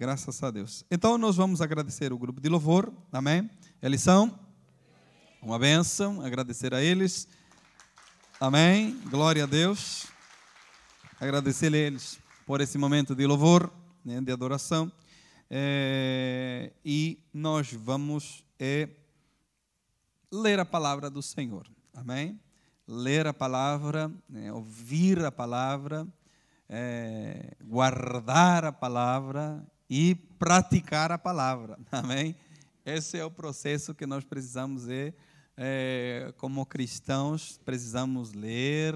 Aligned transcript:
graças 0.00 0.42
a 0.42 0.50
Deus. 0.50 0.82
Então 0.90 1.18
nós 1.18 1.36
vamos 1.36 1.60
agradecer 1.60 2.10
o 2.10 2.16
grupo 2.16 2.40
de 2.40 2.48
louvor, 2.48 2.90
amém? 3.12 3.50
Eles 3.82 4.00
são 4.00 4.40
uma 5.42 5.58
bênção, 5.58 6.22
agradecer 6.22 6.72
a 6.72 6.80
eles, 6.80 7.28
amém? 8.40 8.98
Glória 9.10 9.44
a 9.44 9.46
Deus. 9.46 10.06
Agradecer 11.20 11.74
a 11.74 11.76
eles 11.76 12.18
por 12.46 12.62
esse 12.62 12.78
momento 12.78 13.14
de 13.14 13.26
louvor, 13.26 13.70
né, 14.02 14.22
de 14.22 14.32
adoração. 14.32 14.90
É, 15.50 16.72
e 16.82 17.22
nós 17.30 17.70
vamos 17.70 18.42
é, 18.58 18.88
ler 20.32 20.58
a 20.60 20.64
palavra 20.64 21.10
do 21.10 21.20
Senhor, 21.20 21.70
amém? 21.92 22.40
Ler 22.88 23.26
a 23.26 23.34
palavra, 23.34 24.10
né, 24.26 24.50
ouvir 24.50 25.22
a 25.22 25.30
palavra 25.30 26.08
é, 26.70 27.56
guardar 27.64 28.64
a 28.64 28.72
palavra 28.72 29.60
e 29.90 30.14
praticar 30.38 31.10
a 31.10 31.18
palavra. 31.18 31.76
Amém? 31.90 32.36
Esse 32.86 33.18
é 33.18 33.24
o 33.24 33.30
processo 33.30 33.92
que 33.92 34.06
nós 34.06 34.24
precisamos 34.24 34.88
é, 34.88 35.12
é 35.56 36.32
como 36.38 36.64
cristãos, 36.64 37.58
precisamos 37.64 38.32
ler, 38.32 38.94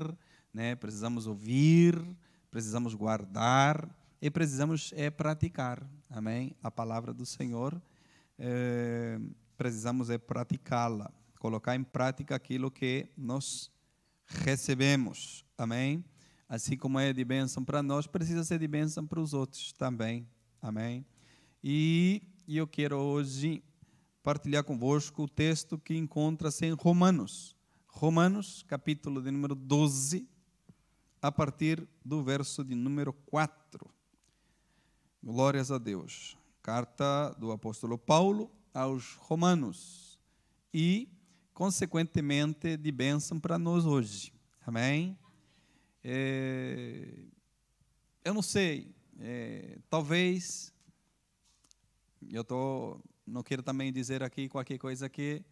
né? 0.52 0.76
precisamos 0.76 1.26
ouvir, 1.26 2.00
precisamos 2.48 2.94
guardar 2.94 3.88
e 4.22 4.30
precisamos 4.30 4.92
é, 4.96 5.10
praticar. 5.10 5.84
Amém? 6.08 6.54
A 6.62 6.70
palavra 6.70 7.12
do 7.12 7.26
Senhor, 7.26 7.82
é, 8.38 9.18
precisamos 9.56 10.10
é 10.10 10.16
praticá-la, 10.16 11.10
colocar 11.40 11.74
em 11.74 11.82
prática 11.82 12.36
aquilo 12.36 12.70
que 12.70 13.08
nós 13.16 13.68
recebemos. 14.24 15.44
Amém? 15.58 16.04
assim 16.48 16.76
como 16.76 16.98
é 16.98 17.12
de 17.12 17.24
bênção 17.24 17.64
para 17.64 17.82
nós, 17.82 18.06
precisa 18.06 18.44
ser 18.44 18.58
de 18.58 18.68
bênção 18.68 19.06
para 19.06 19.20
os 19.20 19.34
outros 19.34 19.72
também. 19.72 20.26
Amém? 20.64 21.04
E 21.62 22.22
eu 22.48 22.66
quero 22.66 22.96
hoje 22.96 23.62
partilhar 24.22 24.64
convosco 24.64 25.24
o 25.24 25.28
texto 25.28 25.76
que 25.76 25.94
encontra-se 25.94 26.64
em 26.64 26.72
Romanos. 26.72 27.54
Romanos, 27.86 28.64
capítulo 28.66 29.20
de 29.20 29.30
número 29.30 29.54
12, 29.54 30.26
a 31.20 31.30
partir 31.30 31.86
do 32.02 32.24
verso 32.24 32.64
de 32.64 32.74
número 32.74 33.12
4. 33.12 33.90
Glórias 35.22 35.70
a 35.70 35.76
Deus. 35.76 36.34
Carta 36.62 37.36
do 37.38 37.52
apóstolo 37.52 37.98
Paulo 37.98 38.50
aos 38.72 39.16
Romanos. 39.16 40.18
E, 40.72 41.10
consequentemente, 41.52 42.78
de 42.78 42.90
bênção 42.90 43.38
para 43.38 43.58
nós 43.58 43.84
hoje. 43.84 44.32
Amém? 44.66 45.18
É, 46.02 47.18
eu 48.24 48.32
não 48.32 48.40
sei, 48.40 48.93
é, 49.20 49.78
talvez, 49.88 50.72
eu 52.30 52.44
tô, 52.44 53.00
não 53.26 53.42
quero 53.42 53.62
também 53.62 53.92
dizer 53.92 54.22
aqui 54.22 54.48
qualquer 54.48 54.78
coisa 54.78 55.08
que, 55.08 55.44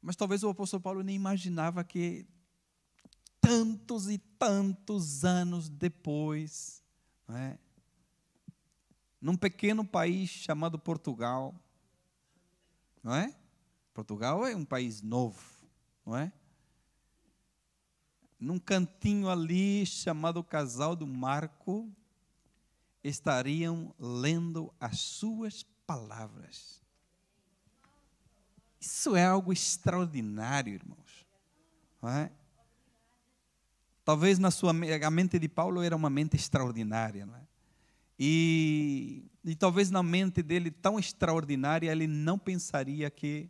mas 0.00 0.16
talvez 0.16 0.42
o 0.42 0.48
apóstolo 0.48 0.82
Paulo 0.82 1.02
nem 1.02 1.16
imaginava 1.16 1.84
que 1.84 2.26
tantos 3.40 4.08
e 4.08 4.18
tantos 4.18 5.24
anos 5.24 5.68
depois, 5.68 6.82
não 7.26 7.36
é? 7.36 7.58
num 9.20 9.36
pequeno 9.36 9.84
país 9.84 10.30
chamado 10.30 10.78
Portugal, 10.78 11.54
não 13.02 13.14
é? 13.14 13.34
Portugal 13.92 14.46
é 14.46 14.56
um 14.56 14.64
país 14.64 15.02
novo, 15.02 15.42
não 16.06 16.16
é? 16.16 16.32
num 18.40 18.58
cantinho 18.58 19.28
ali 19.28 19.84
chamado 19.84 20.42
Casal 20.42 20.96
do 20.96 21.06
Marco, 21.06 21.92
estariam 23.02 23.94
lendo 23.98 24.72
as 24.78 25.00
suas 25.00 25.64
palavras. 25.86 26.80
Isso 28.80 29.14
é 29.14 29.24
algo 29.24 29.52
extraordinário, 29.52 30.74
irmãos. 30.74 31.26
É? 32.02 32.30
Talvez 34.04 34.38
na 34.38 34.50
sua 34.50 34.72
a 34.72 35.10
mente 35.10 35.38
de 35.38 35.48
Paulo 35.48 35.82
era 35.82 35.94
uma 35.94 36.08
mente 36.08 36.34
extraordinária, 36.34 37.28
é? 37.36 37.50
E, 38.22 39.24
e 39.44 39.54
talvez 39.54 39.90
na 39.90 40.02
mente 40.02 40.42
dele 40.42 40.70
tão 40.70 40.98
extraordinária 40.98 41.90
ele 41.90 42.06
não 42.06 42.38
pensaria 42.38 43.10
que 43.10 43.48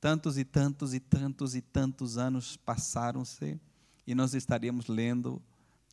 tantos 0.00 0.38
e 0.38 0.44
tantos 0.44 0.94
e 0.94 1.00
tantos 1.00 1.54
e 1.54 1.60
tantos 1.60 2.16
anos 2.16 2.56
passaram-se 2.56 3.60
e 4.06 4.14
nós 4.14 4.34
estaríamos 4.34 4.86
lendo 4.86 5.42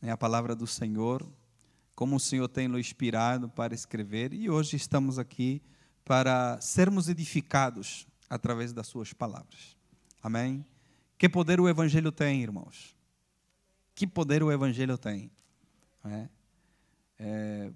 né, 0.00 0.10
a 0.10 0.16
palavra 0.16 0.54
do 0.54 0.66
Senhor, 0.66 1.26
como 1.94 2.16
o 2.16 2.20
Senhor 2.20 2.48
tem 2.48 2.68
nos 2.68 2.80
inspirado 2.80 3.48
para 3.48 3.74
escrever, 3.74 4.32
e 4.32 4.48
hoje 4.48 4.76
estamos 4.76 5.18
aqui 5.18 5.62
para 6.04 6.60
sermos 6.60 7.08
edificados 7.08 8.06
através 8.28 8.72
das 8.72 8.86
Suas 8.86 9.12
palavras. 9.12 9.76
Amém? 10.22 10.64
Que 11.18 11.28
poder 11.28 11.60
o 11.60 11.68
Evangelho 11.68 12.10
tem, 12.10 12.42
irmãos? 12.42 12.96
Que 13.94 14.06
poder 14.06 14.42
o 14.42 14.50
Evangelho 14.50 14.96
tem? 14.96 15.30
É? 16.04 16.28
É, 17.18 17.72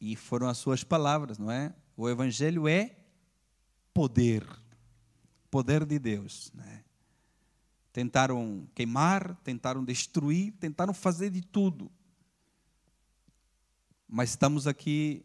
e 0.00 0.16
foram 0.16 0.48
as 0.48 0.58
Suas 0.58 0.82
palavras, 0.82 1.38
não 1.38 1.50
é? 1.50 1.74
O 1.96 2.08
Evangelho 2.08 2.66
é 2.66 2.96
poder 3.92 4.44
poder 5.50 5.84
de 5.84 5.98
Deus. 5.98 6.52
Né? 6.54 6.84
Tentaram 7.92 8.68
queimar, 8.74 9.36
tentaram 9.42 9.84
destruir, 9.84 10.52
tentaram 10.52 10.94
fazer 10.94 11.30
de 11.30 11.42
tudo. 11.42 11.90
Mas 14.08 14.30
estamos 14.30 14.66
aqui 14.66 15.24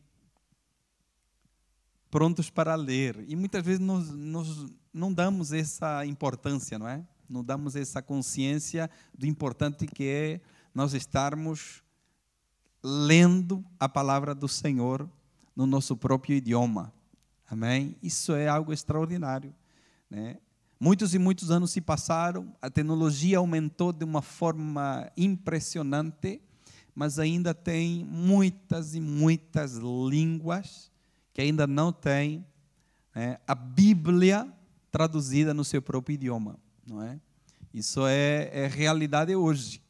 prontos 2.12 2.50
para 2.50 2.76
ler. 2.76 3.24
E 3.28 3.36
muitas 3.36 3.66
vezes 3.66 3.80
nós, 3.80 4.10
nós 4.10 4.66
não 4.94 5.12
damos 5.12 5.52
essa 5.52 6.06
importância, 6.06 6.78
não 6.78 6.88
é? 6.88 7.04
Não 7.28 7.44
damos 7.44 7.76
essa 7.76 8.02
consciência 8.02 8.90
do 9.18 9.26
importante 9.26 9.88
que 9.88 10.04
é 10.04 10.42
nós 10.76 10.94
estarmos 10.94 11.82
lendo 12.84 13.66
a 13.80 13.88
palavra 13.88 14.36
do 14.36 14.48
Senhor 14.48 15.10
no 15.56 15.66
nosso 15.66 15.96
próprio 15.96 16.36
idioma. 16.36 16.94
Amém? 17.50 17.96
Isso 18.04 18.34
é 18.34 18.48
algo 18.48 18.74
extraordinário. 18.74 19.54
Né? 20.10 20.38
Muitos 20.80 21.14
e 21.14 21.20
muitos 21.20 21.50
anos 21.50 21.72
se 21.72 21.80
passaram, 21.80 22.54
a 22.62 22.70
tecnologia 22.70 23.38
aumentou 23.38 23.94
de 23.94 24.04
uma 24.04 24.22
forma 24.22 25.10
impressionante, 25.16 26.42
mas 26.96 27.18
ainda 27.20 27.54
tem 27.54 28.06
muitas 28.06 28.94
e 28.96 29.00
muitas 29.00 29.78
línguas 29.78 30.92
que 31.34 31.42
ainda 31.42 31.66
não 31.66 31.92
têm 31.92 32.46
né, 33.16 33.40
a 33.48 33.56
Bíblia 33.56 34.52
traduzida 34.92 35.54
no 35.54 35.64
seu 35.64 35.82
próprio 35.82 36.14
idioma, 36.14 36.60
não 36.86 37.02
é? 37.02 37.20
Isso 37.74 38.06
é, 38.06 38.50
é 38.54 38.68
realidade 38.68 39.36
hoje. 39.36 39.82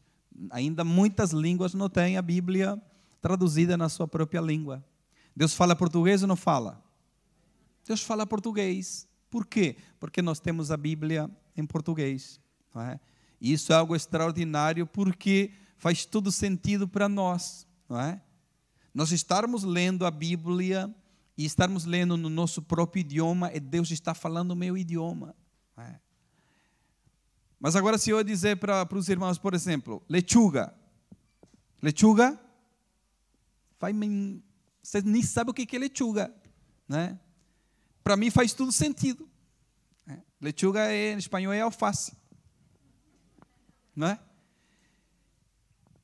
Ainda 0.50 0.86
muitas 0.86 1.32
línguas 1.32 1.74
não 1.74 1.90
têm 1.90 2.18
a 2.18 2.22
Bíblia 2.22 2.82
traduzida 3.22 3.76
na 3.76 3.90
sua 3.90 4.08
própria 4.08 4.40
língua. 4.40 4.84
Deus 5.36 5.54
fala 5.54 5.76
português 5.76 6.22
ou 6.22 6.28
não 6.28 6.38
fala? 6.38 6.82
Deus 7.86 8.02
fala 8.02 8.26
português. 8.26 9.08
Por 9.30 9.46
quê? 9.46 9.76
Porque 10.00 10.22
nós 10.22 10.40
temos 10.40 10.72
a 10.72 10.78
Bíblia 10.78 11.30
em 11.58 11.66
português. 11.66 12.40
É? 12.76 13.00
Isso 13.42 13.74
é 13.74 13.76
algo 13.76 13.96
extraordinário 13.96 14.88
porque 14.88 15.52
faz 15.84 16.06
todo 16.06 16.32
sentido 16.32 16.88
para 16.88 17.10
nós. 17.10 17.68
Não 17.90 18.00
é? 18.00 18.22
Nós 18.94 19.12
estarmos 19.12 19.66
lendo 19.66 20.06
a 20.06 20.12
Bíblia 20.12 20.90
e 21.38 21.44
estarmos 21.44 21.84
lendo 21.84 22.16
no 22.16 22.30
nosso 22.30 22.62
próprio 22.62 23.02
idioma, 23.02 23.52
e 23.54 23.60
Deus 23.60 23.92
está 23.92 24.14
falando 24.14 24.52
o 24.52 24.56
meu 24.56 24.78
idioma. 24.78 25.36
É? 25.76 26.00
Mas 27.60 27.76
agora, 27.76 27.98
se 27.98 28.12
eu 28.12 28.24
dizer 28.24 28.56
para, 28.56 28.86
para 28.86 28.98
os 28.98 29.10
irmãos, 29.10 29.38
por 29.38 29.54
exemplo, 29.54 30.02
lechuga. 30.08 30.74
Lechuga, 31.82 32.40
vai, 33.78 33.92
você 34.82 35.02
nem 35.02 35.22
sabe 35.22 35.52
o 35.52 35.54
que 35.54 35.76
é 35.76 35.80
lechuga. 35.80 36.34
Né? 36.88 37.20
para 38.02 38.16
mim 38.16 38.30
faz 38.30 38.54
tudo 38.54 38.72
sentido. 38.72 39.30
É. 40.08 40.18
Lechuga 40.40 40.80
é, 40.94 41.12
em 41.12 41.18
espanhol 41.18 41.52
é 41.52 41.60
alface. 41.60 42.16
Não 43.94 44.08
é? 44.08 44.20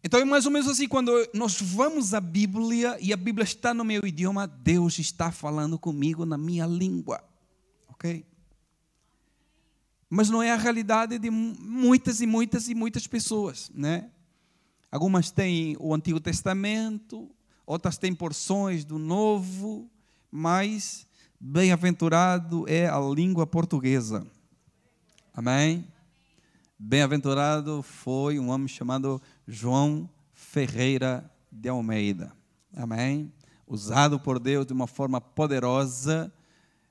Então 0.04 0.19
é 0.19 0.25
mais 0.25 0.46
ou 0.46 0.51
menos 0.51 0.68
assim, 0.68 0.88
quando 0.88 1.12
nós 1.34 1.60
vamos 1.60 2.13
à 2.13 2.22
Bíblia 2.22 2.98
e 3.01 3.12
a 3.12 3.18
Bíblia 3.18 3.44
está 3.44 3.74
no 3.74 3.84
meu 3.84 4.06
idioma, 4.06 4.48
Deus 4.48 4.98
está 4.98 5.31
falando 5.31 5.78
comigo 5.78 6.25
na 6.25 6.38
minha 6.38 6.66
língua. 6.66 7.24
Ok? 7.90 8.25
Mas 10.10 10.30
não 10.30 10.42
é 10.42 10.51
a 10.51 10.56
realidade 10.56 11.19
de 11.19 11.30
muitas 11.30 12.22
e 12.22 12.25
muitas 12.25 12.69
e 12.69 12.75
muitas 12.75 13.06
pessoas, 13.06 13.69
né? 13.75 14.10
Algumas 14.92 15.30
têm 15.30 15.75
o 15.80 15.94
Antigo 15.94 16.19
Testamento, 16.19 17.30
outras 17.66 17.98
têm 17.98 18.16
porções 18.16 18.84
do 18.84 18.98
Novo, 18.98 19.90
mas 20.31 21.07
Bem-aventurado 21.42 22.66
é 22.68 22.90
a 22.90 23.00
língua 23.00 23.48
portuguesa. 23.48 24.28
Amém? 25.34 25.88
Bem-aventurado 26.79 27.83
foi 27.83 28.39
um 28.39 28.49
homem 28.49 28.67
chamado 28.67 29.21
João 29.45 30.09
Ferreira 30.33 31.29
de 31.51 31.67
Almeida. 31.69 32.31
Amém? 32.73 33.31
usado 33.69 34.19
por 34.19 34.39
Deus 34.39 34.65
de 34.65 34.73
uma 34.73 34.87
forma 34.87 35.21
poderosa, 35.21 36.33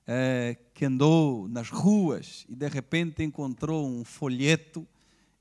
é, 0.06 0.56
que 0.73 0.85
andou 0.85 1.49
nas 1.49 1.69
ruas 1.69 2.46
e 2.49 2.55
de 2.55 2.69
repente 2.69 3.23
encontrou 3.23 3.87
um 3.87 4.05
folheto 4.05 4.87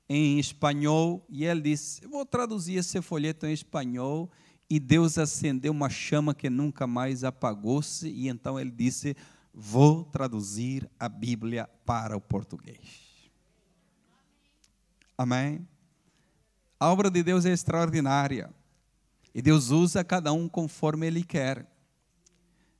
em 0.08 0.38
espanhol 0.38 1.24
e 1.30 1.44
ele 1.44 1.60
disse: 1.60 2.06
vou 2.06 2.26
traduzir 2.26 2.74
esse 2.74 3.00
folheto 3.00 3.46
em 3.46 3.52
espanhol. 3.52 4.28
E 4.70 4.78
Deus 4.78 5.16
acendeu 5.16 5.72
uma 5.72 5.88
chama 5.88 6.34
que 6.34 6.50
nunca 6.50 6.86
mais 6.86 7.24
apagou-se, 7.24 8.06
e 8.06 8.28
então 8.28 8.60
ele 8.60 8.70
disse: 8.70 9.16
Vou 9.54 10.04
traduzir 10.04 10.86
a 11.00 11.08
Bíblia 11.08 11.66
para 11.86 12.14
o 12.14 12.20
português. 12.20 13.07
Amém? 15.18 15.66
A 16.78 16.88
obra 16.92 17.10
de 17.10 17.24
Deus 17.24 17.44
é 17.44 17.50
extraordinária. 17.50 18.54
E 19.34 19.42
Deus 19.42 19.70
usa 19.70 20.04
cada 20.04 20.32
um 20.32 20.48
conforme 20.48 21.08
Ele 21.08 21.24
quer. 21.24 21.66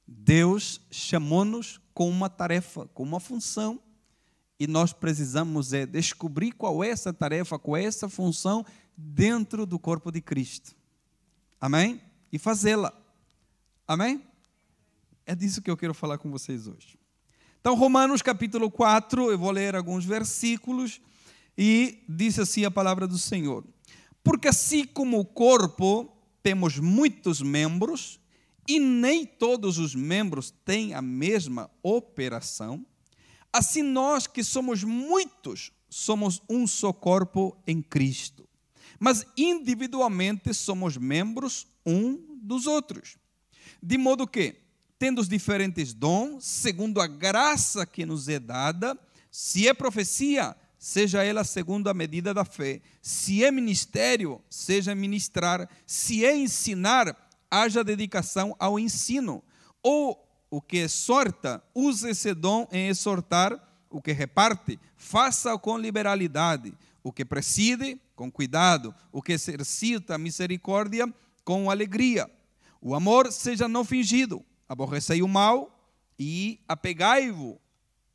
Deus 0.06 0.80
chamou-nos 0.90 1.80
com 1.92 2.08
uma 2.08 2.30
tarefa, 2.30 2.86
com 2.94 3.02
uma 3.02 3.18
função. 3.18 3.80
E 4.58 4.66
nós 4.66 4.92
precisamos 4.92 5.72
é 5.72 5.84
descobrir 5.84 6.52
qual 6.52 6.82
é 6.82 6.90
essa 6.90 7.12
tarefa, 7.12 7.58
qual 7.58 7.76
é 7.76 7.84
essa 7.84 8.08
função 8.08 8.64
dentro 8.96 9.66
do 9.66 9.78
corpo 9.78 10.10
de 10.10 10.20
Cristo. 10.20 10.74
Amém? 11.60 12.00
E 12.32 12.38
fazê-la. 12.38 12.92
Amém? 13.86 14.22
É 15.26 15.34
disso 15.34 15.60
que 15.60 15.70
eu 15.70 15.76
quero 15.76 15.92
falar 15.92 16.18
com 16.18 16.30
vocês 16.30 16.66
hoje. 16.66 16.98
Então, 17.60 17.74
Romanos 17.74 18.22
capítulo 18.22 18.70
4, 18.70 19.30
eu 19.30 19.38
vou 19.38 19.50
ler 19.50 19.74
alguns 19.74 20.04
versículos 20.04 21.00
e 21.58 22.04
diz 22.08 22.38
assim 22.38 22.64
a 22.64 22.70
palavra 22.70 23.08
do 23.08 23.18
Senhor: 23.18 23.66
Porque 24.22 24.46
assim 24.46 24.84
como 24.84 25.18
o 25.18 25.24
corpo 25.24 26.16
temos 26.40 26.78
muitos 26.78 27.42
membros 27.42 28.20
e 28.68 28.78
nem 28.78 29.26
todos 29.26 29.76
os 29.76 29.92
membros 29.92 30.54
têm 30.64 30.94
a 30.94 31.02
mesma 31.02 31.68
operação, 31.82 32.86
assim 33.52 33.82
nós 33.82 34.28
que 34.28 34.44
somos 34.44 34.84
muitos 34.84 35.72
somos 35.90 36.40
um 36.48 36.66
só 36.66 36.92
corpo 36.92 37.56
em 37.66 37.82
Cristo, 37.82 38.48
mas 39.00 39.26
individualmente 39.36 40.54
somos 40.54 40.96
membros 40.96 41.66
um 41.84 42.38
dos 42.40 42.66
outros. 42.66 43.16
De 43.82 43.96
modo 43.96 44.26
que, 44.26 44.54
tendo 44.98 45.20
os 45.20 45.28
diferentes 45.28 45.94
dons, 45.94 46.44
segundo 46.44 47.00
a 47.00 47.06
graça 47.06 47.86
que 47.86 48.04
nos 48.04 48.28
é 48.28 48.38
dada, 48.38 48.98
se 49.30 49.66
é 49.66 49.72
profecia, 49.72 50.54
seja 50.78 51.24
ela 51.24 51.44
segundo 51.44 51.88
a 51.88 51.94
medida 51.94 52.32
da 52.32 52.44
fé. 52.44 52.80
Se 53.02 53.44
é 53.44 53.50
ministério, 53.50 54.40
seja 54.48 54.94
ministrar. 54.94 55.68
Se 55.86 56.24
é 56.24 56.36
ensinar, 56.36 57.16
haja 57.50 57.82
dedicação 57.82 58.54
ao 58.58 58.78
ensino. 58.78 59.42
Ou 59.82 60.24
o 60.50 60.60
que 60.62 60.78
exorta, 60.78 61.62
use 61.74 62.10
esse 62.10 62.32
dom 62.32 62.66
em 62.70 62.88
exortar. 62.88 63.64
O 63.90 64.02
que 64.02 64.12
reparte, 64.12 64.78
faça 64.96 65.56
com 65.58 65.78
liberalidade. 65.78 66.74
O 67.02 67.12
que 67.12 67.24
preside, 67.24 68.00
com 68.14 68.30
cuidado. 68.30 68.94
O 69.10 69.20
que 69.20 69.32
exercita 69.32 70.14
a 70.14 70.18
misericórdia, 70.18 71.12
com 71.44 71.70
alegria. 71.70 72.30
O 72.80 72.94
amor 72.94 73.32
seja 73.32 73.66
não 73.66 73.84
fingido. 73.84 74.44
Aborrecei 74.68 75.22
o 75.22 75.28
mal 75.28 75.74
e 76.18 76.60
apegai-vos 76.68 77.56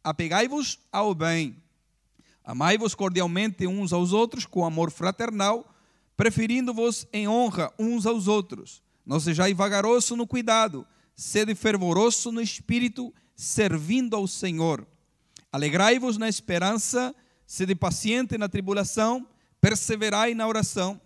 apegai-vos 0.03 0.79
ao 0.91 1.15
bem. 1.15 1.62
Amai-vos 2.43 2.93
cordialmente 2.93 3.65
uns 3.65 3.93
aos 3.93 4.11
outros 4.11 4.45
com 4.45 4.65
amor 4.65 4.91
fraternal, 4.91 5.73
preferindo-vos 6.17 7.07
em 7.13 7.27
honra 7.27 7.71
uns 7.79 8.05
aos 8.05 8.27
outros. 8.27 8.81
Não 9.05 9.19
sejais 9.19 9.55
vagaroso 9.55 10.15
no 10.15 10.27
cuidado, 10.27 10.85
sede 11.15 11.55
fervoroso 11.55 12.31
no 12.31 12.41
espírito, 12.41 13.13
servindo 13.35 14.15
ao 14.15 14.27
Senhor. 14.27 14.85
Alegrai-vos 15.51 16.17
na 16.17 16.27
esperança, 16.27 17.15
sede 17.45 17.75
paciente 17.75 18.37
na 18.37 18.49
tribulação, 18.49 19.27
perseverai 19.61 20.33
na 20.33 20.47
oração. 20.47 20.99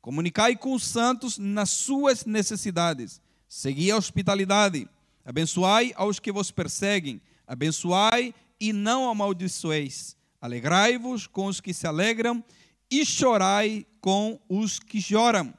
Comunicai 0.00 0.56
com 0.56 0.72
os 0.72 0.84
santos 0.84 1.36
nas 1.36 1.70
suas 1.70 2.24
necessidades. 2.24 3.20
Segui 3.48 3.90
a 3.90 3.96
hospitalidade. 3.96 4.88
Abençoai 5.24 5.92
aos 5.94 6.18
que 6.18 6.32
vos 6.32 6.50
perseguem. 6.50 7.20
Abençoai 7.46 8.34
e 8.58 8.72
não 8.72 9.10
amaldiçoeis. 9.10 10.16
Alegrai-vos 10.40 11.26
com 11.26 11.46
os 11.46 11.60
que 11.60 11.74
se 11.74 11.86
alegram 11.86 12.42
e 12.90 13.04
chorai 13.04 13.86
com 14.00 14.40
os 14.48 14.78
que 14.78 15.00
choram. 15.00 15.54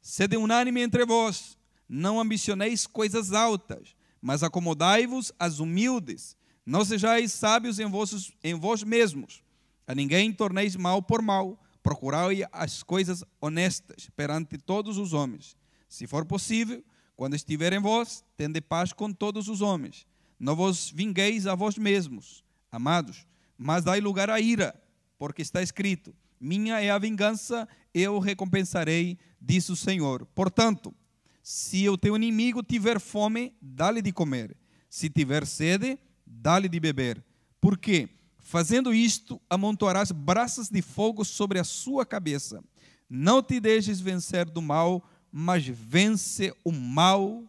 Sede 0.00 0.36
unânime 0.36 0.80
entre 0.80 1.04
vós, 1.04 1.58
não 1.88 2.20
ambicioneis 2.20 2.86
coisas 2.86 3.32
altas, 3.32 3.94
mas 4.20 4.42
acomodai-vos 4.42 5.32
às 5.38 5.58
humildes. 5.58 6.36
Não 6.64 6.84
sejais 6.84 7.32
sábios 7.32 7.78
em, 7.78 7.90
vossos, 7.90 8.32
em 8.42 8.54
vós 8.54 8.82
mesmos. 8.82 9.42
A 9.86 9.94
ninguém 9.94 10.32
torneis 10.32 10.76
mal 10.76 11.02
por 11.02 11.20
mal. 11.20 11.60
Procurai 11.82 12.44
as 12.52 12.82
coisas 12.82 13.24
honestas 13.40 14.08
perante 14.14 14.56
todos 14.56 14.98
os 14.98 15.12
homens. 15.12 15.56
Se 15.88 16.06
for 16.06 16.24
possível, 16.24 16.84
quando 17.16 17.34
estiver 17.34 17.72
em 17.72 17.80
vós, 17.80 18.22
tende 18.36 18.60
paz 18.60 18.92
com 18.92 19.12
todos 19.12 19.48
os 19.48 19.60
homens. 19.60 20.06
Não 20.38 20.54
vos 20.54 20.90
vingueis 20.90 21.46
a 21.46 21.54
vós 21.54 21.76
mesmos, 21.76 22.44
amados, 22.70 23.26
mas 23.62 23.84
dai 23.84 24.00
lugar 24.00 24.30
à 24.30 24.40
ira, 24.40 24.74
porque 25.18 25.42
está 25.42 25.62
escrito: 25.62 26.14
Minha 26.40 26.80
é 26.80 26.90
a 26.90 26.98
vingança, 26.98 27.68
eu 27.92 28.18
recompensarei, 28.18 29.18
diz 29.38 29.68
o 29.68 29.76
Senhor. 29.76 30.24
Portanto, 30.34 30.94
se 31.42 31.86
o 31.86 31.98
teu 31.98 32.16
inimigo 32.16 32.62
tiver 32.62 32.98
fome, 32.98 33.54
dá-lhe 33.60 34.00
de 34.00 34.12
comer. 34.12 34.56
Se 34.88 35.10
tiver 35.10 35.46
sede, 35.46 35.98
dá-lhe 36.26 36.70
de 36.70 36.80
beber. 36.80 37.22
Porque, 37.60 38.08
fazendo 38.38 38.94
isto, 38.94 39.38
amontoarás 39.50 40.10
braças 40.10 40.70
de 40.70 40.80
fogo 40.80 41.22
sobre 41.22 41.58
a 41.58 41.64
sua 41.64 42.06
cabeça. 42.06 42.64
Não 43.10 43.42
te 43.42 43.60
deixes 43.60 44.00
vencer 44.00 44.46
do 44.46 44.62
mal, 44.62 45.06
mas 45.30 45.66
vence 45.66 46.50
o 46.64 46.72
mal 46.72 47.44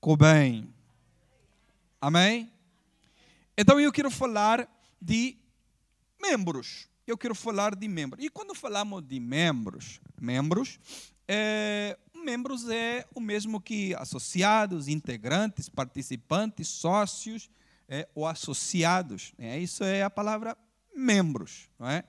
com 0.00 0.14
o 0.14 0.16
bem. 0.16 0.68
Amém? 2.00 2.50
Então 3.56 3.78
eu 3.78 3.92
quero 3.92 4.10
falar 4.10 4.68
de 5.00 5.36
membros. 6.20 6.88
Eu 7.06 7.16
quero 7.16 7.34
falar 7.34 7.74
de 7.74 7.86
membros. 7.86 8.24
E 8.24 8.28
quando 8.28 8.54
falamos 8.54 9.06
de 9.06 9.20
membros, 9.20 10.00
membros, 10.20 10.78
é, 11.28 11.96
membros 12.14 12.68
é 12.68 13.06
o 13.14 13.20
mesmo 13.20 13.60
que 13.60 13.94
associados, 13.94 14.88
integrantes, 14.88 15.68
participantes, 15.68 16.68
sócios 16.68 17.48
é, 17.88 18.08
ou 18.14 18.26
associados. 18.26 19.32
É, 19.38 19.58
isso 19.58 19.84
é 19.84 20.02
a 20.02 20.10
palavra 20.10 20.56
membros. 20.94 21.68
Não 21.78 21.88
é? 21.88 22.04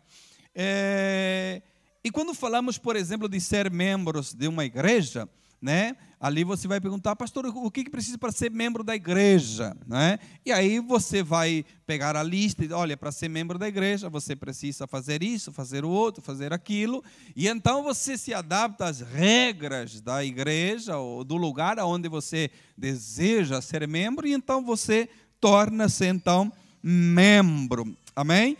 é? 0.56 1.62
E 2.03 2.10
quando 2.10 2.34
falamos, 2.34 2.77
por 2.77 2.96
exemplo, 2.96 3.27
de 3.27 3.39
ser 3.39 3.70
membros 3.70 4.34
de 4.34 4.48
uma 4.48 4.65
igreja, 4.65 5.29
né? 5.61 5.95
Ali 6.19 6.43
você 6.43 6.67
vai 6.67 6.81
perguntar, 6.81 7.15
pastor, 7.15 7.45
o 7.45 7.69
que 7.69 7.89
precisa 7.89 8.17
para 8.17 8.31
ser 8.31 8.49
membro 8.49 8.83
da 8.83 8.95
igreja, 8.95 9.77
né? 9.85 10.17
E 10.43 10.51
aí 10.51 10.79
você 10.79 11.21
vai 11.21 11.63
pegar 11.85 12.15
a 12.15 12.23
lista 12.23 12.65
e 12.65 12.71
olha, 12.71 12.97
para 12.97 13.11
ser 13.11 13.29
membro 13.29 13.59
da 13.59 13.67
igreja, 13.67 14.09
você 14.09 14.35
precisa 14.35 14.87
fazer 14.87 15.21
isso, 15.21 15.53
fazer 15.53 15.85
o 15.85 15.89
outro, 15.89 16.21
fazer 16.21 16.53
aquilo, 16.53 17.03
e 17.35 17.47
então 17.47 17.83
você 17.83 18.17
se 18.17 18.33
adapta 18.33 18.85
às 18.85 19.01
regras 19.01 20.01
da 20.01 20.25
igreja 20.25 20.97
ou 20.97 21.23
do 21.23 21.37
lugar 21.37 21.77
onde 21.79 22.09
você 22.09 22.49
deseja 22.75 23.61
ser 23.61 23.87
membro, 23.87 24.27
e 24.27 24.33
então 24.33 24.63
você 24.63 25.07
torna-se 25.39 26.05
então 26.05 26.51
membro. 26.81 27.95
Amém? 28.15 28.57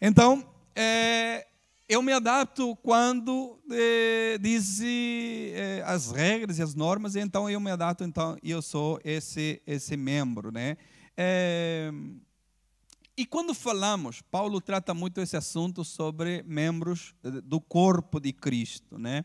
Então, 0.00 0.44
é, 0.74 1.46
eu 1.88 2.02
me 2.02 2.12
adapto 2.12 2.74
quando 2.76 3.60
eh, 3.70 4.38
diz 4.40 4.80
eh, 4.82 5.82
as 5.84 6.10
regras 6.10 6.58
e 6.58 6.62
as 6.62 6.74
normas, 6.74 7.14
então 7.14 7.48
eu 7.48 7.60
me 7.60 7.70
adapto, 7.70 8.04
então 8.04 8.36
eu 8.42 8.62
sou 8.62 8.98
esse 9.04 9.60
esse 9.66 9.96
membro, 9.96 10.50
né? 10.50 10.76
É, 11.16 11.92
e 13.16 13.26
quando 13.26 13.54
falamos, 13.54 14.22
Paulo 14.22 14.60
trata 14.60 14.94
muito 14.94 15.20
esse 15.20 15.36
assunto 15.36 15.84
sobre 15.84 16.42
membros 16.44 17.14
do 17.44 17.60
corpo 17.60 18.18
de 18.18 18.32
Cristo, 18.32 18.98
né? 18.98 19.24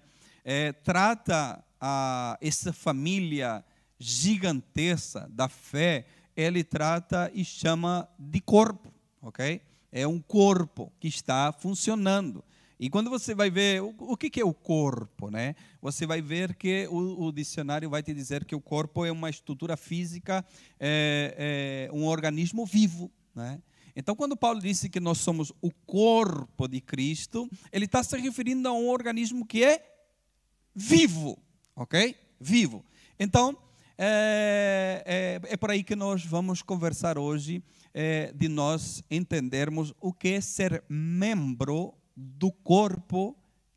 Trata 0.83 1.63
a, 1.81 2.37
essa 2.39 2.71
família 2.71 3.63
gigantesca 3.97 5.27
da 5.31 5.49
fé, 5.49 6.05
ele 6.35 6.63
trata 6.63 7.31
e 7.33 7.43
chama 7.43 8.07
de 8.17 8.39
corpo, 8.39 8.93
ok? 9.21 9.61
É 9.91 10.07
um 10.07 10.21
corpo 10.21 10.91
que 10.99 11.07
está 11.07 11.51
funcionando. 11.51 12.43
E 12.79 12.89
quando 12.89 13.09
você 13.09 13.35
vai 13.35 13.49
ver 13.49 13.81
o, 13.81 13.93
o 13.99 14.15
que, 14.15 14.29
que, 14.29 14.39
é 14.39 14.45
o 14.45 14.53
corpo, 14.53 15.29
né? 15.29 15.53
Você 15.81 16.05
vai 16.07 16.21
ver 16.21 16.55
que 16.55 16.87
o, 16.89 17.25
o, 17.25 17.31
dicionário 17.31 17.89
vai 17.89 18.01
te 18.01 18.13
dizer 18.13 18.45
que 18.45 18.55
o 18.55 18.61
corpo 18.61 19.05
é 19.05 19.11
uma 19.11 19.29
estrutura 19.29 19.75
física, 19.75 20.45
é, 20.79 21.89
é 21.89 21.93
um 21.93 22.05
organismo 22.05 22.65
vivo, 22.65 23.11
né? 23.35 23.61
Então, 23.93 24.15
quando 24.15 24.37
Paulo 24.37 24.61
disse 24.61 24.87
que 24.87 24.99
nós 24.99 25.17
somos 25.17 25.51
o 25.61 25.71
corpo 25.85 26.69
de 26.69 26.79
Cristo, 26.79 27.49
ele 27.69 27.83
está 27.83 28.01
se 28.01 28.17
referindo 28.17 28.69
a 28.69 28.71
um 28.71 28.87
organismo 28.87 29.45
que 29.45 29.61
é 29.61 29.83
vivo, 30.73 31.37
ok? 31.75 32.15
Vivo. 32.39 32.85
Então, 33.19 33.57
é, 33.97 35.03
é, 35.05 35.53
é 35.53 35.57
por 35.57 35.69
aí 35.71 35.83
que 35.83 35.97
nós 35.97 36.23
vamos 36.23 36.61
conversar 36.61 37.17
hoje, 37.17 37.61
é, 37.93 38.31
de 38.33 38.47
nós 38.47 39.03
entendermos 39.11 39.93
o 39.99 40.13
que 40.13 40.29
é 40.29 40.39
ser 40.39 40.81
membro 40.87 41.98
do 42.19 42.51
corpo 42.51 43.33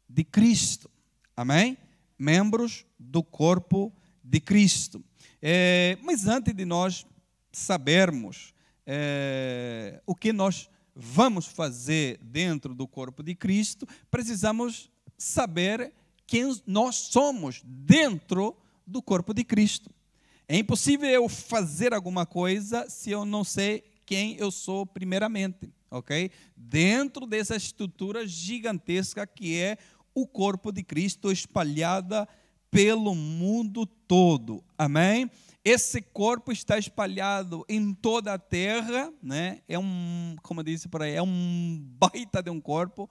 de 0.09 0.25
Cristo. 0.25 0.91
Amém? 1.37 1.79
Membros 2.19 2.85
do 2.99 3.23
corpo 3.23 3.93
de 4.23 4.41
Cristo. 4.41 5.03
É, 5.41 5.97
mas 6.03 6.27
antes 6.27 6.53
de 6.55 6.65
nós 6.65 7.07
sabermos 7.53 8.53
é, 8.85 10.03
o 10.05 10.15
que 10.15 10.33
nós 10.33 10.69
vamos 10.95 11.47
fazer 11.47 12.19
dentro 12.23 12.75
do 12.75 12.87
corpo 12.89 13.23
de 13.23 13.35
Cristo, 13.35 13.87
precisamos 14.11 14.91
saber 15.17 15.93
quem 16.27 16.45
nós 16.67 16.97
somos 16.97 17.63
dentro 17.65 18.57
do 18.87 19.01
corpo 19.01 19.33
de 19.33 19.45
Cristo. 19.45 19.91
É 20.49 20.59
impossível 20.59 21.09
eu 21.09 21.29
fazer 21.29 21.95
alguma 21.95 22.27
coisa 22.27 22.91
se 22.91 23.11
eu 23.11 23.25
não 23.25 23.45
sei 23.45 23.85
quem 24.05 24.37
eu 24.37 24.51
sou 24.51 24.85
primeiramente, 24.85 25.73
ok? 25.93 26.31
Dentro 26.57 27.27
dessa 27.27 27.55
estrutura 27.55 28.27
gigantesca 28.27 29.27
que 29.27 29.59
é 29.59 29.77
o 30.15 30.27
corpo 30.27 30.73
de 30.73 30.83
Cristo 30.83 31.31
espalhada 31.31 32.29
pelo 32.71 33.15
mundo 33.15 33.87
todo. 33.87 34.65
Amém? 34.77 35.31
Esse 35.65 36.03
corpo 36.03 36.51
está 36.51 36.77
espalhado 36.77 37.65
em 37.69 37.95
toda 37.95 38.35
a 38.35 38.39
terra, 38.39 39.13
né? 39.23 39.61
É 39.69 39.79
um, 39.79 40.35
como 40.43 40.61
eu 40.61 40.65
disse 40.65 40.89
por 40.89 41.03
aí, 41.03 41.15
é 41.15 41.23
um 41.23 41.81
baita 41.99 42.43
de 42.43 42.51
um 42.51 42.61
corpo, 42.61 43.09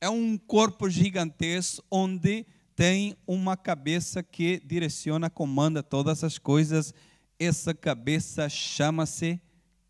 é 0.00 0.08
um 0.08 0.38
corpo 0.38 0.88
gigantesco 0.88 1.84
onde 1.90 2.46
tem 2.74 3.14
uma 3.26 3.56
cabeça 3.56 4.22
que 4.22 4.62
direciona, 4.64 5.28
comanda 5.28 5.82
todas 5.82 6.24
as 6.24 6.38
coisas. 6.38 6.94
Essa 7.38 7.74
cabeça 7.74 8.48
chama-se 8.48 9.40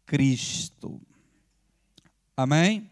Cristo. 0.04 1.00
Amém? 2.36 2.90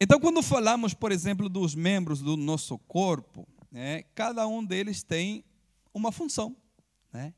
Então, 0.00 0.18
quando 0.18 0.42
falamos, 0.42 0.94
por 0.94 1.12
exemplo, 1.12 1.48
dos 1.48 1.74
membros 1.74 2.20
do 2.20 2.36
nosso 2.36 2.76
corpo, 2.78 3.46
né, 3.70 4.02
cada 4.14 4.46
um 4.46 4.64
deles 4.64 5.02
tem 5.02 5.44
uma 5.94 6.10
função. 6.10 6.56
Né? 7.12 7.32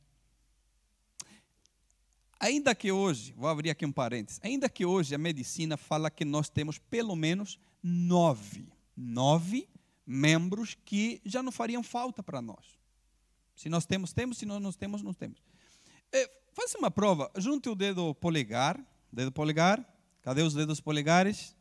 Ainda 2.41 2.75
que 2.75 2.91
hoje, 2.93 3.33
vou 3.37 3.49
abrir 3.49 3.71
aqui 3.71 3.85
um 3.85 3.93
parênteses, 3.93 4.41
ainda 4.43 4.69
que 4.69 4.85
hoje 4.85 5.15
a 5.15 5.19
medicina 5.19 5.77
fala 5.77 6.11
que 6.11 6.25
nós 6.25 6.49
temos 6.49 6.79
pelo 6.79 7.15
menos 7.17 7.59
nove, 7.83 8.67
nove 8.97 9.69
membros 10.07 10.77
que 10.85 11.21
já 11.25 11.43
não 11.43 11.53
fariam 11.53 11.83
falta 11.83 12.23
para 12.23 12.41
nós. 12.41 12.79
Se 13.57 13.69
nós 13.69 13.87
temos, 13.87 14.13
temos, 14.13 14.39
se 14.39 14.47
nós 14.47 14.61
não 14.61 14.73
temos, 14.73 15.03
não 15.03 15.15
temos. 15.15 15.43
É, 16.13 16.31
faça 16.53 16.79
uma 16.79 16.91
prova, 16.91 17.31
junte 17.37 17.69
o 17.69 17.75
dedo 17.75 18.15
polegar, 18.15 18.79
dedo 19.13 19.31
polegar, 19.31 19.94
cadê 20.25 20.43
os 20.43 20.55
dedos 20.55 20.81
polegares? 20.81 21.55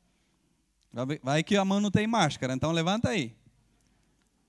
Vai 1.22 1.44
que 1.44 1.56
a 1.56 1.66
mão 1.66 1.80
não 1.80 1.92
tem 1.92 2.08
máscara, 2.08 2.54
então 2.54 2.72
levanta 2.72 3.10
aí. 3.10 3.36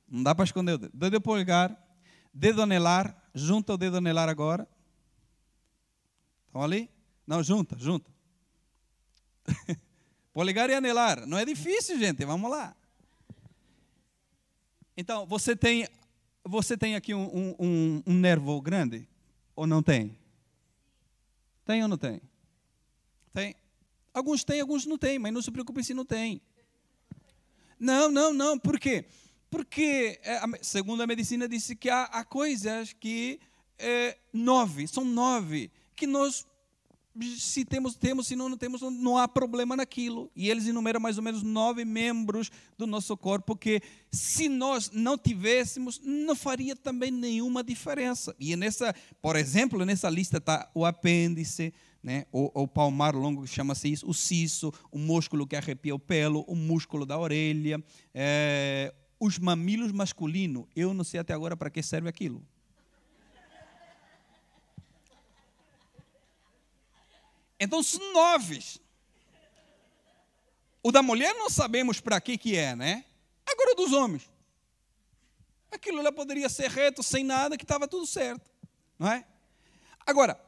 Não 0.08 0.22
dá 0.22 0.34
para 0.34 0.44
esconder 0.44 0.72
o 0.72 0.78
dedo. 0.78 0.96
Dedo 0.96 1.20
polegar, 1.20 1.76
dedo 2.32 2.62
anelar, 2.62 3.14
junta 3.34 3.74
o 3.74 3.76
dedo 3.76 3.96
anelar 3.96 4.28
agora. 4.28 4.66
Estão 6.46 6.62
ali? 6.62 6.88
Não, 7.26 7.42
junta, 7.42 7.76
junta. 7.78 8.08
Polegar 10.32 10.70
e 10.70 10.74
anelar. 10.74 11.26
Não 11.26 11.36
é 11.36 11.44
difícil, 11.44 11.98
gente. 11.98 12.24
Vamos 12.24 12.50
lá. 12.50 12.76
Então, 14.96 15.26
você 15.26 15.56
tem, 15.56 15.88
você 16.44 16.76
tem 16.76 16.94
aqui 16.94 17.14
um, 17.14 17.54
um, 17.58 18.02
um 18.06 18.14
nervo 18.14 18.60
grande? 18.60 19.08
Ou 19.56 19.66
não 19.66 19.82
tem? 19.82 20.16
Tem 21.64 21.82
ou 21.82 21.88
não 21.88 21.96
tem? 21.96 22.20
Tem. 23.32 23.56
Alguns 24.14 24.44
têm, 24.44 24.60
alguns 24.60 24.86
não 24.86 24.96
têm, 24.96 25.18
mas 25.18 25.32
não 25.32 25.42
se 25.42 25.50
preocupe 25.50 25.82
se 25.82 25.92
não 25.92 26.04
tem. 26.04 26.40
Não, 27.78 28.08
não, 28.08 28.32
não. 28.32 28.56
Por 28.56 28.78
quê? 28.78 29.06
Porque, 29.50 30.20
é, 30.22 30.40
segundo 30.62 31.02
a 31.02 31.06
medicina, 31.06 31.48
disse 31.48 31.74
que 31.74 31.90
há, 31.90 32.04
há 32.04 32.24
coisas 32.24 32.92
que 32.92 33.40
é, 33.76 34.16
nove, 34.32 34.86
são 34.86 35.04
nove, 35.04 35.70
que 35.96 36.06
nós 36.06 36.46
se 37.38 37.64
temos, 37.64 37.94
temos, 37.94 38.26
se 38.26 38.34
não, 38.34 38.48
não 38.48 38.56
temos, 38.56 38.80
não 38.82 39.16
há 39.16 39.28
problema 39.28 39.76
naquilo. 39.76 40.30
E 40.34 40.50
eles 40.50 40.66
enumeram 40.66 41.00
mais 41.00 41.16
ou 41.16 41.22
menos 41.22 41.42
nove 41.42 41.84
membros 41.84 42.50
do 42.76 42.86
nosso 42.86 43.16
corpo 43.16 43.56
que, 43.56 43.80
se 44.10 44.48
nós 44.48 44.90
não 44.92 45.16
tivéssemos, 45.16 46.00
não 46.02 46.34
faria 46.34 46.74
também 46.74 47.10
nenhuma 47.10 47.62
diferença. 47.62 48.34
E 48.38 48.56
nessa, 48.56 48.94
por 49.22 49.36
exemplo, 49.36 49.84
nessa 49.84 50.10
lista 50.10 50.38
está 50.38 50.70
o 50.74 50.84
apêndice, 50.84 51.72
né? 52.02 52.26
o, 52.32 52.62
o 52.62 52.68
palmar 52.68 53.14
longo, 53.14 53.42
que 53.42 53.48
chama-se 53.48 53.90
isso, 53.92 54.08
o 54.08 54.14
siso, 54.14 54.72
o 54.90 54.98
músculo 54.98 55.46
que 55.46 55.56
arrepia 55.56 55.94
o 55.94 55.98
pelo, 55.98 56.40
o 56.42 56.56
músculo 56.56 57.06
da 57.06 57.18
orelha, 57.18 57.82
é, 58.12 58.92
os 59.20 59.38
mamilos 59.38 59.92
masculinos. 59.92 60.66
Eu 60.74 60.92
não 60.92 61.04
sei 61.04 61.20
até 61.20 61.32
agora 61.32 61.56
para 61.56 61.70
que 61.70 61.82
serve 61.82 62.08
aquilo. 62.08 62.44
Então 67.58 67.82
são 67.82 68.12
nove. 68.12 68.62
O 70.82 70.92
da 70.92 71.02
mulher 71.02 71.34
não 71.34 71.48
sabemos 71.48 72.00
para 72.00 72.20
que 72.20 72.36
que 72.36 72.56
é, 72.56 72.76
né? 72.76 73.04
Agora 73.46 73.74
dos 73.74 73.92
homens. 73.92 74.30
Aquilo 75.70 76.02
lá 76.02 76.12
poderia 76.12 76.48
ser 76.48 76.70
reto, 76.70 77.02
sem 77.02 77.24
nada, 77.24 77.56
que 77.56 77.64
estava 77.64 77.88
tudo 77.88 78.06
certo, 78.06 78.48
não 78.98 79.10
é? 79.10 79.26
Agora, 80.06 80.40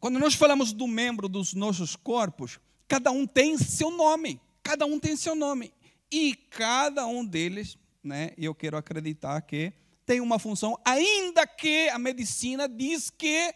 quando 0.00 0.18
nós 0.18 0.34
falamos 0.34 0.72
do 0.72 0.88
membro 0.88 1.28
dos 1.28 1.54
nossos 1.54 1.94
corpos, 1.94 2.58
cada 2.88 3.10
um 3.12 3.26
tem 3.26 3.56
seu 3.56 3.90
nome, 3.90 4.40
cada 4.62 4.84
um 4.84 4.98
tem 4.98 5.14
seu 5.14 5.34
nome. 5.34 5.72
E 6.10 6.34
cada 6.34 7.06
um 7.06 7.24
deles, 7.24 7.78
né, 8.02 8.32
eu 8.36 8.54
quero 8.54 8.76
acreditar 8.76 9.40
que 9.42 9.72
tem 10.04 10.20
uma 10.20 10.38
função, 10.38 10.78
ainda 10.84 11.46
que 11.46 11.88
a 11.90 11.98
medicina 11.98 12.68
diz 12.68 13.08
que 13.10 13.54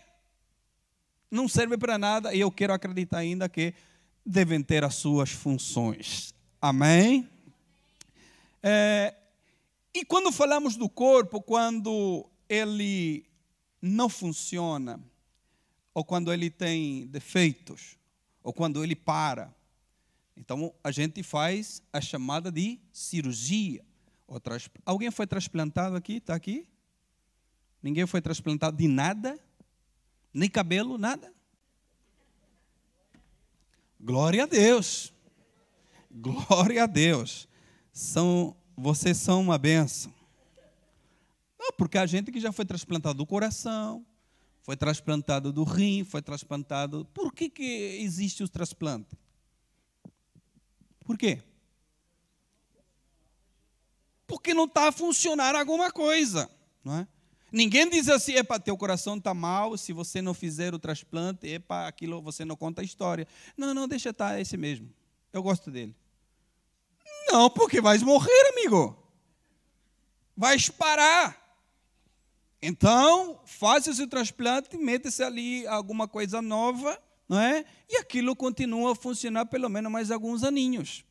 não 1.30 1.49
serve 1.49 1.76
para 1.76 1.99
nada 1.99 2.35
e 2.35 2.40
eu 2.40 2.50
quero 2.50 2.73
acreditar 2.73 3.18
ainda 3.18 3.49
que 3.49 3.75
devem 4.25 4.62
ter 4.62 4.85
as 4.85 4.95
suas 4.95 5.30
funções. 5.30 6.35
Amém? 6.61 7.28
É, 8.62 9.14
e 9.95 10.04
quando 10.04 10.33
falamos 10.33 10.76
do 10.76 10.88
corpo, 10.88 11.40
quando 11.40 12.28
ele 12.49 13.25
não 13.80 14.09
funciona, 14.09 15.00
ou 15.95 16.04
quando 16.04 16.33
ele 16.33 16.50
tem 16.50 17.06
defeitos, 17.06 17.97
ou 18.42 18.52
quando 18.52 18.83
ele 18.83 18.97
para, 18.97 19.54
então 20.37 20.75
a 20.83 20.90
gente 20.90 21.23
faz 21.23 21.80
a 21.92 22.00
chamada 22.00 22.52
de 22.52 22.78
cirurgia. 22.92 23.85
Alguém 24.85 25.11
foi 25.11 25.26
transplantado 25.26 25.97
aqui? 25.97 26.14
Está 26.14 26.35
aqui? 26.35 26.68
Ninguém 27.83 28.06
foi 28.06 28.21
transplantado 28.21 28.76
de 28.76 28.88
nada? 28.88 29.38
Nem 30.37 30.50
cabelo, 30.50 30.99
nada. 30.99 31.33
Glória 33.99 34.43
a 34.43 34.47
Deus. 34.47 35.12
Glória 36.11 36.85
a 36.85 36.87
Deus. 36.87 37.49
São, 37.90 38.55
vocês 38.76 39.16
são 39.16 39.40
uma 39.40 39.57
benção. 39.57 40.12
Não, 41.59 41.71
porque 41.78 41.97
a 41.97 42.05
gente 42.05 42.31
que 42.31 42.38
já 42.38 42.52
foi 42.52 42.66
transplantado 42.66 43.16
do 43.16 43.26
coração, 43.26 44.05
foi 44.61 44.76
transplantado 44.76 45.50
do 45.52 45.64
rim, 45.64 46.05
foi 46.05 46.21
transplantado. 46.21 47.07
Por 47.14 47.33
que, 47.33 47.49
que 47.49 47.99
existe 48.02 48.45
o 48.45 48.49
transplante? 48.49 49.16
Por 51.00 51.16
quê? 51.16 51.43
Porque 54.26 54.52
não 54.52 54.64
está 54.64 54.88
a 54.88 54.93
funcionar 54.93 55.55
alguma 55.55 55.90
coisa, 55.90 56.50
não 56.85 56.99
é? 56.99 57.09
Ninguém 57.50 57.88
diz 57.88 58.09
assim, 58.09 58.35
epa, 58.35 58.59
teu 58.59 58.76
coração 58.76 59.17
está 59.17 59.33
mal, 59.33 59.76
se 59.79 59.93
você 59.93 60.21
não 60.21 60.35
fizer 60.35 60.75
o 60.75 60.79
transplante, 60.79 61.47
epa, 61.47 61.87
aquilo 61.87 62.21
você 62.21 62.45
não 62.45 62.57
conta 62.57 62.81
a 62.81 62.85
história. 62.85 63.26
Não, 63.57 63.73
não, 63.73 63.87
deixa 63.87 64.11
estar, 64.11 64.31
tá, 64.31 64.38
é 64.38 64.41
esse 64.41 64.57
mesmo. 64.57 64.93
Eu 65.33 65.43
gosto 65.43 65.71
dele. 65.71 65.95
Não, 67.31 67.49
porque 67.50 67.81
vais 67.81 68.03
morrer, 68.03 68.53
amigo. 68.53 68.97
Vais 70.37 70.69
parar. 70.69 71.47
Então, 72.61 73.41
faça 73.45 73.91
o 73.91 74.07
transplante, 74.07 74.76
meta-se 74.76 75.23
ali 75.23 75.67
alguma 75.67 76.09
coisa 76.09 76.43
nova, 76.43 77.00
não 77.29 77.38
é? 77.38 77.65
E 77.88 77.97
aquilo 77.99 78.35
continua 78.35 78.93
a 78.93 78.95
funcionar 78.97 79.47
pelo 79.47 79.69
menos 79.69 79.91
mais 79.91 80.11
alguns 80.11 80.43
aninhos. 80.43 81.05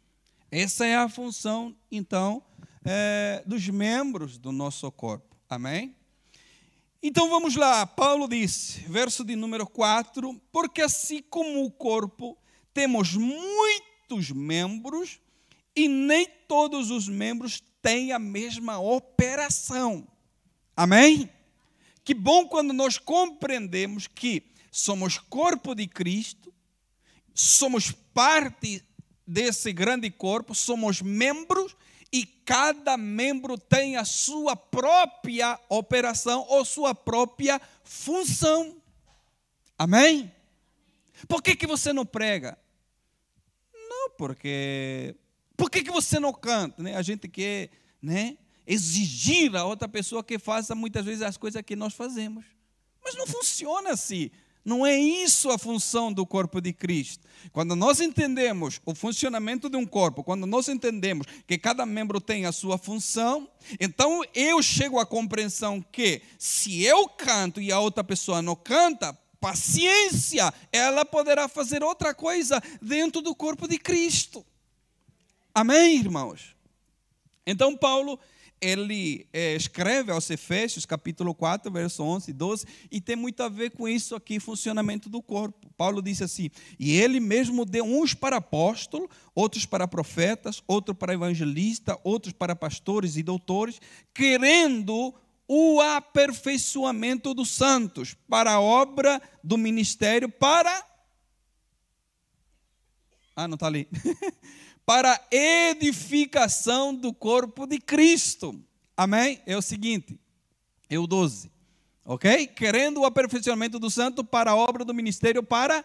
Essa 0.51 0.85
é 0.85 0.95
a 0.95 1.09
função, 1.09 1.75
então, 1.91 2.43
é, 2.83 3.43
dos 3.45 3.67
membros 3.69 4.37
do 4.37 4.51
nosso 4.51 4.91
corpo. 4.91 5.35
Amém? 5.49 5.95
Então 7.07 7.29
vamos 7.29 7.55
lá, 7.55 7.85
Paulo 7.85 8.27
diz, 8.27 8.79
verso 8.87 9.23
de 9.23 9.35
número 9.35 9.67
4: 9.67 10.41
Porque 10.51 10.81
assim 10.81 11.21
como 11.21 11.63
o 11.63 11.69
corpo 11.69 12.35
temos 12.73 13.13
muitos 13.13 14.31
membros, 14.31 15.19
e 15.75 15.87
nem 15.87 16.25
todos 16.47 16.89
os 16.89 17.07
membros 17.07 17.61
têm 17.79 18.11
a 18.11 18.17
mesma 18.17 18.79
operação. 18.79 20.07
Amém? 20.75 21.29
Que 22.03 22.15
bom 22.15 22.47
quando 22.47 22.73
nós 22.73 22.97
compreendemos 22.97 24.07
que 24.07 24.41
somos 24.71 25.19
corpo 25.19 25.75
de 25.75 25.85
Cristo, 25.85 26.51
somos 27.35 27.91
parte 28.15 28.83
desse 29.27 29.71
grande 29.71 30.09
corpo, 30.09 30.55
somos 30.55 31.03
membros 31.03 31.77
e 32.11 32.25
cada 32.25 32.97
membro 32.97 33.57
tem 33.57 33.97
a 33.97 34.05
sua 34.05 34.55
própria 34.55 35.59
operação 35.69 36.45
ou 36.47 36.63
sua 36.63 36.93
própria 36.93 37.59
função. 37.83 38.81
Amém? 39.77 40.31
Por 41.27 41.41
que, 41.41 41.55
que 41.55 41.67
você 41.67 41.91
não 41.91 42.05
prega? 42.05 42.57
Não, 43.73 44.09
porque. 44.11 45.15
Por 45.57 45.69
que, 45.69 45.83
que 45.83 45.91
você 45.91 46.19
não 46.19 46.33
canta? 46.33 46.83
Né? 46.83 46.95
A 46.95 47.01
gente 47.01 47.27
quer 47.27 47.69
né, 48.01 48.37
exigir 48.67 49.55
a 49.55 49.65
outra 49.65 49.87
pessoa 49.87 50.23
que 50.23 50.37
faça 50.37 50.75
muitas 50.75 51.05
vezes 51.05 51.21
as 51.21 51.37
coisas 51.37 51.61
que 51.61 51.75
nós 51.75 51.93
fazemos. 51.93 52.45
Mas 53.03 53.15
não 53.15 53.25
funciona 53.25 53.91
assim. 53.91 54.29
Não 54.65 54.83
é 54.83 54.97
isso 54.97 55.51
a 55.51 55.59
função 55.59 56.11
do 56.11 56.25
corpo 56.25 56.59
de 56.59 56.73
Cristo. 56.73 57.27
Quando 57.53 57.75
nós 57.75 58.01
entendemos 58.01 58.81
o 58.83 58.95
funcionamento 58.95 59.69
de 59.69 59.77
um 59.77 59.85
corpo, 59.85 60.23
quando 60.23 60.47
nós 60.47 60.67
entendemos 60.67 61.27
que 61.45 61.55
cada 61.55 61.85
membro 61.85 62.19
tem 62.19 62.47
a 62.47 62.51
sua 62.51 62.75
função, 62.75 63.47
então 63.79 64.23
eu 64.33 64.63
chego 64.63 64.97
à 64.97 65.05
compreensão 65.05 65.79
que 65.91 66.23
se 66.39 66.83
eu 66.83 67.07
canto 67.07 67.61
e 67.61 67.71
a 67.71 67.79
outra 67.79 68.03
pessoa 68.03 68.41
não 68.41 68.55
canta, 68.55 69.13
paciência, 69.39 70.51
ela 70.71 71.05
poderá 71.05 71.47
fazer 71.47 71.83
outra 71.83 72.15
coisa 72.15 72.59
dentro 72.81 73.21
do 73.21 73.35
corpo 73.35 73.67
de 73.67 73.77
Cristo. 73.77 74.43
Amém, 75.53 75.99
irmãos? 75.99 76.55
Então, 77.45 77.77
Paulo 77.77 78.19
ele 78.61 79.27
é, 79.33 79.55
escreve 79.55 80.11
aos 80.11 80.29
Efésios, 80.29 80.85
capítulo 80.85 81.33
4, 81.33 81.71
verso 81.71 82.03
11 82.03 82.31
e 82.31 82.33
12, 82.33 82.65
e 82.91 83.01
tem 83.01 83.15
muito 83.15 83.41
a 83.43 83.49
ver 83.49 83.71
com 83.71 83.87
isso 83.87 84.15
aqui, 84.15 84.39
funcionamento 84.39 85.09
do 85.09 85.21
corpo. 85.21 85.69
Paulo 85.77 86.01
disse 86.01 86.23
assim: 86.23 86.49
E 86.79 86.97
ele 86.97 87.19
mesmo 87.19 87.65
deu 87.65 87.83
uns 87.83 88.13
para 88.13 88.37
apóstolo, 88.37 89.09
outros 89.33 89.65
para 89.65 89.87
profetas, 89.87 90.63
outros 90.67 90.97
para 90.97 91.13
evangelista, 91.13 91.99
outros 92.03 92.33
para 92.33 92.55
pastores 92.55 93.17
e 93.17 93.23
doutores, 93.23 93.79
querendo 94.13 95.13
o 95.47 95.79
aperfeiçoamento 95.79 97.33
dos 97.33 97.49
santos, 97.49 98.15
para 98.27 98.53
a 98.53 98.61
obra 98.61 99.21
do 99.43 99.57
ministério, 99.57 100.29
para. 100.29 100.83
Ah, 103.35 103.47
não 103.47 103.55
está 103.55 103.67
ali. 103.67 103.87
para 104.85 105.19
edificação 105.31 106.93
do 106.93 107.11
corpo 107.11 107.65
de 107.65 107.79
Cristo. 107.79 108.63
Amém? 108.95 109.41
É 109.45 109.57
o 109.57 109.61
seguinte, 109.61 110.19
é 110.89 110.99
o 110.99 111.07
12. 111.07 111.51
Ok? 112.05 112.47
Querendo 112.47 113.01
o 113.01 113.05
aperfeiçoamento 113.05 113.79
do 113.79 113.89
santo 113.89 114.23
para 114.23 114.51
a 114.51 114.55
obra 114.55 114.85
do 114.85 114.93
ministério, 114.93 115.41
para 115.41 115.83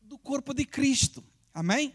do 0.00 0.16
corpo 0.16 0.54
de 0.54 0.64
Cristo. 0.64 1.22
Amém? 1.52 1.94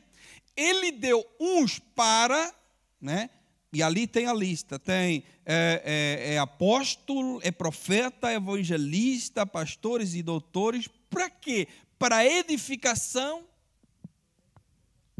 Ele 0.55 0.91
deu 0.91 1.25
uns 1.39 1.79
para, 1.79 2.53
né? 3.01 3.31
E 3.73 3.81
ali 3.81 4.05
tem 4.05 4.27
a 4.27 4.33
lista: 4.33 4.77
tem 4.77 5.23
é, 5.43 5.81
é, 6.25 6.33
é 6.35 6.37
apóstolo, 6.37 7.39
é 7.43 7.51
profeta, 7.51 8.31
evangelista, 8.31 9.45
pastores 9.45 10.13
e 10.13 10.21
doutores. 10.21 10.87
Para 11.09 11.29
quê? 11.31 11.67
Para 11.97 12.23
edificação 12.23 13.46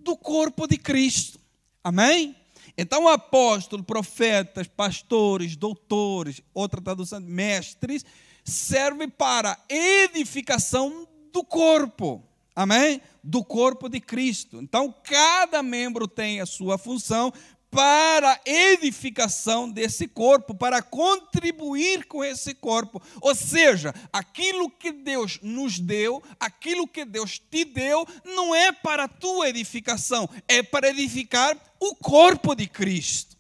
do 0.08 0.16
corpo 0.16 0.66
de 0.66 0.78
Cristo. 0.78 1.38
Amém? 1.84 2.34
Então, 2.78 3.10
apóstolo, 3.10 3.84
profetas, 3.84 4.66
pastores, 4.66 5.58
doutores, 5.58 6.42
outra 6.54 6.82
tradução, 6.82 7.20
mestres, 7.20 8.06
serve 8.42 9.10
para 9.10 9.60
edificação 9.68 11.06
do 11.34 11.44
corpo. 11.44 12.24
Amém? 12.56 13.02
Do 13.22 13.44
corpo 13.44 13.90
de 13.90 14.00
Cristo. 14.00 14.62
Então, 14.62 14.96
cada 15.04 15.62
membro 15.62 16.08
tem 16.08 16.40
a 16.40 16.46
sua 16.46 16.78
função, 16.78 17.34
para 17.70 18.34
a 18.34 18.40
edificação 18.46 19.70
desse 19.70 20.08
corpo, 20.08 20.56
para 20.56 20.82
contribuir 20.82 22.06
com 22.06 22.24
esse 22.24 22.54
corpo. 22.56 23.02
Ou 23.22 23.36
seja, 23.36 23.94
aquilo 24.12 24.70
que 24.70 24.92
Deus 24.92 25.40
nos 25.42 25.80
deu, 25.80 26.24
aquilo 26.40 26.88
que 26.88 27.04
Deus 27.04 27.40
te 27.40 27.66
deu, 27.66 28.08
não 28.24 28.56
é 28.56 28.72
para 28.72 29.04
a 29.04 29.08
tua 29.08 29.50
edificação, 29.50 30.30
é 30.48 30.64
para 30.64 30.90
edificar 30.90 31.58
o 31.80 31.96
corpo 31.96 32.56
de 32.56 32.68
Cristo. 32.68 33.38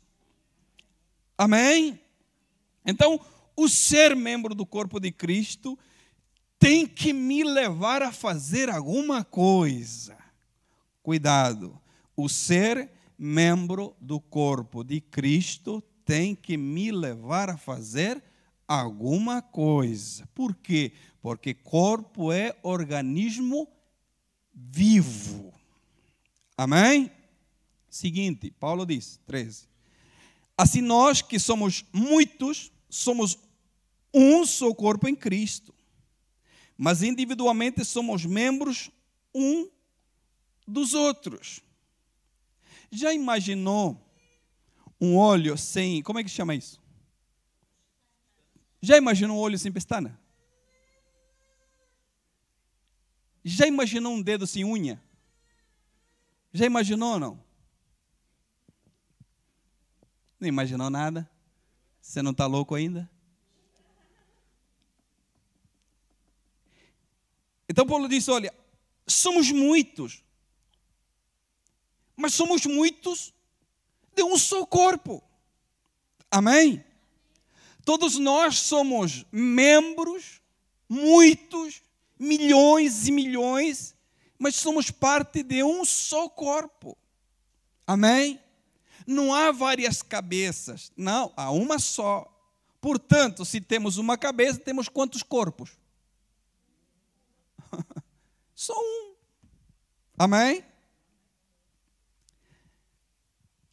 Amém? 1.37 1.99
Então, 2.85 3.19
o 3.55 3.67
ser 3.67 4.15
membro 4.15 4.53
do 4.53 4.65
corpo 4.65 4.99
de 4.99 5.11
Cristo 5.11 5.77
tem 6.59 6.85
que 6.85 7.13
me 7.13 7.43
levar 7.43 8.01
a 8.01 8.11
fazer 8.11 8.69
alguma 8.69 9.23
coisa. 9.23 10.17
Cuidado, 11.01 11.79
o 12.15 12.27
ser 12.27 12.89
membro 13.17 13.95
do 13.99 14.19
corpo 14.19 14.83
de 14.83 15.01
Cristo 15.01 15.81
tem 16.05 16.35
que 16.35 16.55
me 16.55 16.91
levar 16.91 17.49
a 17.49 17.57
fazer 17.57 18.23
alguma 18.67 19.41
coisa. 19.41 20.27
Por 20.35 20.55
quê? 20.55 20.93
Porque 21.21 21.53
corpo 21.53 22.31
é 22.31 22.55
organismo 22.61 23.67
vivo. 24.53 25.53
Amém? 26.55 27.11
Seguinte, 27.89 28.51
Paulo 28.51 28.85
diz, 28.85 29.19
13. 29.25 29.67
Assim 30.57 30.81
nós 30.81 31.21
que 31.21 31.39
somos 31.39 31.85
muitos, 31.93 32.71
somos 32.89 33.37
um 34.13 34.45
só 34.45 34.73
corpo 34.73 35.07
em 35.07 35.15
Cristo. 35.15 35.73
Mas 36.77 37.01
individualmente 37.01 37.83
somos 37.83 38.25
membros 38.25 38.91
um 39.33 39.69
dos 40.67 40.93
outros. 40.93 41.61
Já 42.91 43.13
imaginou 43.13 44.01
um 44.99 45.17
olho 45.17 45.57
sem. 45.57 46.01
Como 46.01 46.19
é 46.19 46.23
que 46.23 46.29
chama 46.29 46.55
isso? 46.55 46.81
Já 48.81 48.97
imaginou 48.97 49.37
um 49.37 49.39
olho 49.39 49.57
sem 49.57 49.71
pestana? 49.71 50.19
Já 53.43 53.65
imaginou 53.65 54.13
um 54.13 54.21
dedo 54.21 54.45
sem 54.45 54.65
unha? 54.65 55.01
Já 56.53 56.65
imaginou 56.65 57.13
ou 57.13 57.19
não? 57.19 57.43
Não 60.39 60.47
imaginou 60.47 60.89
nada? 60.89 61.29
Você 62.01 62.21
não 62.21 62.31
está 62.31 62.45
louco 62.45 62.75
ainda? 62.75 63.09
Então 67.69 67.85
Paulo 67.85 68.07
disse: 68.07 68.31
olha, 68.31 68.53
somos 69.05 69.51
muitos, 69.51 70.23
mas 72.17 72.33
somos 72.33 72.65
muitos 72.65 73.31
de 74.15 74.23
um 74.23 74.37
só 74.37 74.65
corpo. 74.65 75.23
Amém? 76.31 76.83
Todos 77.85 78.17
nós 78.17 78.57
somos 78.57 79.25
membros, 79.31 80.41
muitos, 80.89 81.81
milhões 82.19 83.07
e 83.07 83.11
milhões, 83.11 83.95
mas 84.37 84.55
somos 84.55 84.91
parte 84.91 85.43
de 85.43 85.63
um 85.63 85.85
só 85.85 86.27
corpo. 86.27 86.97
Amém? 87.85 88.41
Não 89.05 89.33
há 89.33 89.51
várias 89.51 90.01
cabeças, 90.01 90.91
não, 90.97 91.31
há 91.37 91.49
uma 91.51 91.79
só. 91.79 92.33
Portanto, 92.81 93.45
se 93.45 93.61
temos 93.61 93.97
uma 93.97 94.17
cabeça, 94.17 94.59
temos 94.59 94.89
quantos 94.89 95.23
corpos? 95.23 95.77
Só 98.53 98.73
um. 98.73 99.15
Amém? 100.17 100.63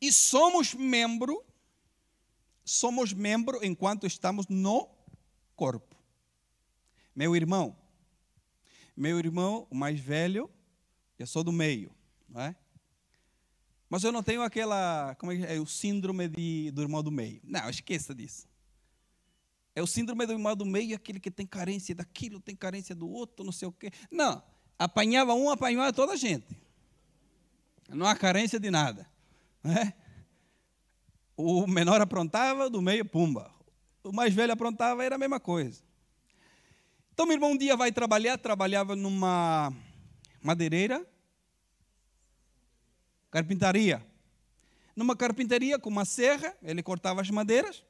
E 0.04 0.12
somos 0.12 0.74
membro, 0.74 1.42
somos 2.62 3.14
membro 3.14 3.64
enquanto 3.64 4.06
estamos 4.06 4.46
no 4.48 4.90
corpo. 5.56 5.96
Meu 7.16 7.34
irmão, 7.34 7.74
meu 8.94 9.18
irmão, 9.18 9.66
o 9.70 9.74
mais 9.74 9.98
velho, 9.98 10.50
eu 11.18 11.26
sou 11.26 11.42
do 11.42 11.50
meio, 11.50 11.90
não 12.28 12.42
é? 12.42 12.54
Mas 13.88 14.04
eu 14.04 14.12
não 14.12 14.22
tenho 14.22 14.42
aquela, 14.42 15.14
como 15.14 15.32
é, 15.32 15.56
é, 15.56 15.58
o 15.58 15.64
síndrome 15.64 16.28
de, 16.28 16.70
do 16.72 16.82
irmão 16.82 17.02
do 17.02 17.10
meio. 17.10 17.40
Não, 17.42 17.70
esqueça 17.70 18.14
disso. 18.14 18.46
É 19.74 19.82
o 19.82 19.86
síndrome 19.86 20.26
do 20.26 20.32
irmão 20.34 20.54
do 20.54 20.66
meio, 20.66 20.94
aquele 20.94 21.18
que 21.18 21.30
tem 21.30 21.46
carência 21.46 21.94
daquilo, 21.94 22.40
tem 22.40 22.54
carência 22.54 22.94
do 22.94 23.08
outro, 23.08 23.42
não 23.42 23.52
sei 23.52 23.68
o 23.68 23.72
quê. 23.72 23.90
Não, 24.10 24.42
apanhava 24.78 25.32
um, 25.32 25.48
apanhava 25.48 25.94
toda 25.94 26.12
a 26.12 26.16
gente. 26.16 26.60
Não 27.88 28.04
há 28.04 28.14
carência 28.14 28.60
de 28.60 28.70
nada. 28.70 29.13
Né? 29.64 29.94
O 31.36 31.66
menor 31.66 32.00
aprontava, 32.00 32.68
do 32.68 32.82
meio, 32.82 33.04
pumba. 33.04 33.50
O 34.04 34.12
mais 34.12 34.34
velho 34.34 34.52
aprontava, 34.52 35.02
era 35.02 35.16
a 35.16 35.18
mesma 35.18 35.40
coisa. 35.40 35.82
Então, 37.12 37.26
meu 37.26 37.34
irmão 37.34 37.52
um 37.52 37.56
dia 37.56 37.76
vai 37.76 37.90
trabalhar, 37.90 38.36
trabalhava 38.36 38.94
numa 38.94 39.72
madeireira, 40.42 41.04
carpintaria. 43.30 44.04
Numa 44.94 45.16
carpintaria 45.16 45.78
com 45.78 45.88
uma 45.88 46.04
serra, 46.04 46.56
ele 46.62 46.82
cortava 46.82 47.20
as 47.20 47.30
madeiras. 47.30 47.82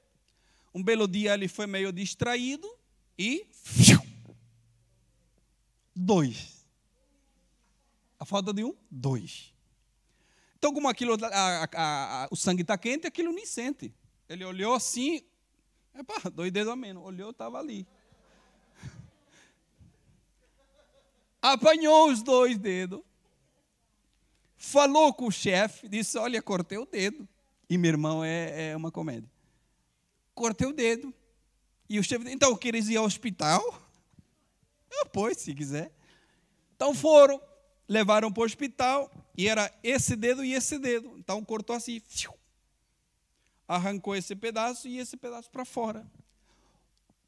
Um 0.75 0.83
belo 0.83 1.07
dia 1.09 1.35
ele 1.35 1.49
foi 1.49 1.67
meio 1.67 1.93
distraído 1.93 2.69
e. 3.19 3.47
Dois. 5.95 6.67
A 8.19 8.25
falta 8.25 8.53
de 8.53 8.65
um? 8.65 8.75
Dois. 8.91 9.54
Então, 10.65 10.73
como 10.73 10.89
aquilo, 10.89 11.15
a, 11.23 11.69
a, 11.75 12.25
a, 12.25 12.29
o 12.31 12.37
sangue 12.37 12.63
está 12.63 12.79
quente, 12.79 13.07
aquilo 13.07 13.35
nem 13.35 13.45
sente. 13.45 13.95
Ele 14.27 14.47
olhou 14.47 14.73
assim, 14.73 15.23
dois 16.33 16.51
dedos 16.51 16.73
a 16.73 16.75
menos. 16.75 17.05
Olhou, 17.05 17.33
estava 17.33 17.59
ali. 17.59 17.87
Apanhou 21.43 22.11
os 22.11 22.23
dois 22.23 22.57
dedos. 22.57 23.03
Falou 24.57 25.13
com 25.13 25.27
o 25.27 25.31
chefe, 25.31 25.87
disse: 25.87 26.17
Olha, 26.17 26.41
cortei 26.41 26.79
o 26.79 26.87
dedo. 26.87 27.29
E 27.69 27.77
meu 27.77 27.91
irmão 27.91 28.25
é, 28.25 28.71
é 28.71 28.75
uma 28.75 28.91
comédia. 28.91 29.31
Cortei 30.35 30.67
o 30.67 30.73
dedo. 30.73 31.13
E 31.91 31.99
o 31.99 32.03
chefe, 32.03 32.27
então, 32.31 32.57
queres 32.57 32.89
ir 32.89 32.97
ao 32.97 33.05
hospital? 33.05 33.61
Eu, 34.91 35.05
pois, 35.13 35.37
se 35.37 35.55
quiser. 35.55 35.93
Então 36.75 36.95
foram, 36.95 37.39
levaram 37.89 38.33
para 38.33 38.43
o 38.43 38.47
hospital, 38.47 39.11
e 39.37 39.49
era 39.49 39.73
esse 39.83 40.17
dedo 40.17 40.45
e 40.45 40.55
esse 40.55 40.79
dedo. 40.79 41.15
Então 41.19 41.45
cortou 41.45 41.77
assim, 41.77 42.01
arrancou 43.67 44.15
esse 44.15 44.35
pedaço 44.35 44.89
e 44.89 44.99
esse 44.99 45.17
pedaço 45.17 45.51
para 45.51 45.65
fora. 45.65 46.07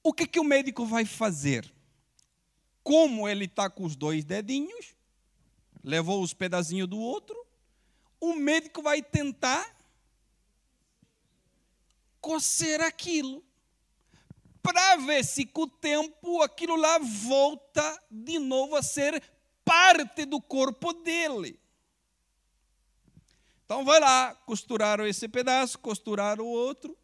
O 0.03 0.13
que, 0.13 0.27
que 0.27 0.39
o 0.39 0.45
médico 0.45 0.87
vai 0.87 1.05
fazer? 1.05 1.73
Como 2.83 3.29
ele 3.29 3.47
está 3.47 3.69
com 3.69 3.85
os 3.85 3.97
dois 3.97 4.25
dedinhos, 4.25 4.95
levou 5.83 6.23
os 6.23 6.33
pedacinhos 6.33 6.89
do 6.89 6.99
outro, 6.99 7.37
o 8.21 8.35
médico 8.35 8.83
vai 8.83 9.03
tentar 9.03 9.75
cocer 12.21 12.81
aquilo 12.81 13.45
para 14.63 14.97
ver 14.97 15.25
se 15.25 15.47
com 15.47 15.63
o 15.63 15.67
tempo 15.69 16.43
aquilo 16.43 16.75
lá 16.75 16.99
volta 16.99 18.03
de 18.11 18.39
novo 18.39 18.75
a 18.75 18.83
ser 18.83 19.23
parte 19.67 20.25
do 20.25 20.41
corpo 20.41 20.93
dele. 20.93 21.59
Então 23.65 23.85
vai 23.85 23.99
lá, 23.99 24.33
costuraram 24.47 25.05
esse 25.05 25.27
pedaço, 25.27 25.77
costuraram 25.81 26.45
o 26.45 26.49
outro 26.49 26.97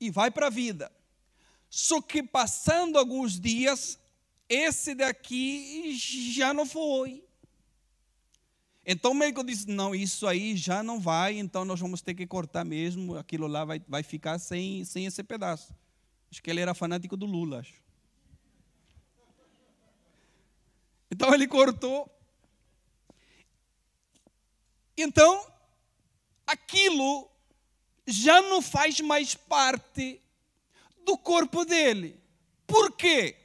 e 0.00 0.10
vai 0.10 0.28
para 0.28 0.48
a 0.48 0.50
vida. 0.50 0.90
Só 1.70 2.02
que 2.02 2.20
passando 2.20 2.98
alguns 2.98 3.38
dias, 3.38 3.96
esse 4.48 4.92
daqui 4.92 5.94
já 5.96 6.52
não 6.52 6.66
foi. 6.66 7.24
Então 8.84 9.12
o 9.12 9.14
médico 9.14 9.44
disse: 9.44 9.68
não, 9.68 9.94
isso 9.94 10.26
aí 10.26 10.56
já 10.56 10.82
não 10.82 10.98
vai, 10.98 11.38
então 11.38 11.64
nós 11.64 11.78
vamos 11.78 12.02
ter 12.02 12.14
que 12.14 12.26
cortar 12.26 12.64
mesmo, 12.64 13.16
aquilo 13.16 13.46
lá 13.46 13.64
vai, 13.64 13.80
vai 13.86 14.02
ficar 14.02 14.40
sem, 14.40 14.84
sem 14.84 15.06
esse 15.06 15.22
pedaço. 15.22 15.72
Acho 16.28 16.42
que 16.42 16.50
ele 16.50 16.60
era 16.60 16.74
fanático 16.74 17.16
do 17.16 17.24
Lula, 17.24 17.60
acho. 17.60 17.87
Então 21.10 21.32
ele 21.32 21.46
cortou. 21.46 22.10
Então, 24.96 25.46
aquilo 26.46 27.30
já 28.06 28.42
não 28.42 28.60
faz 28.60 29.00
mais 29.00 29.34
parte 29.34 30.20
do 31.04 31.16
corpo 31.16 31.64
dele. 31.64 32.20
Por 32.66 32.92
quê? 32.92 33.36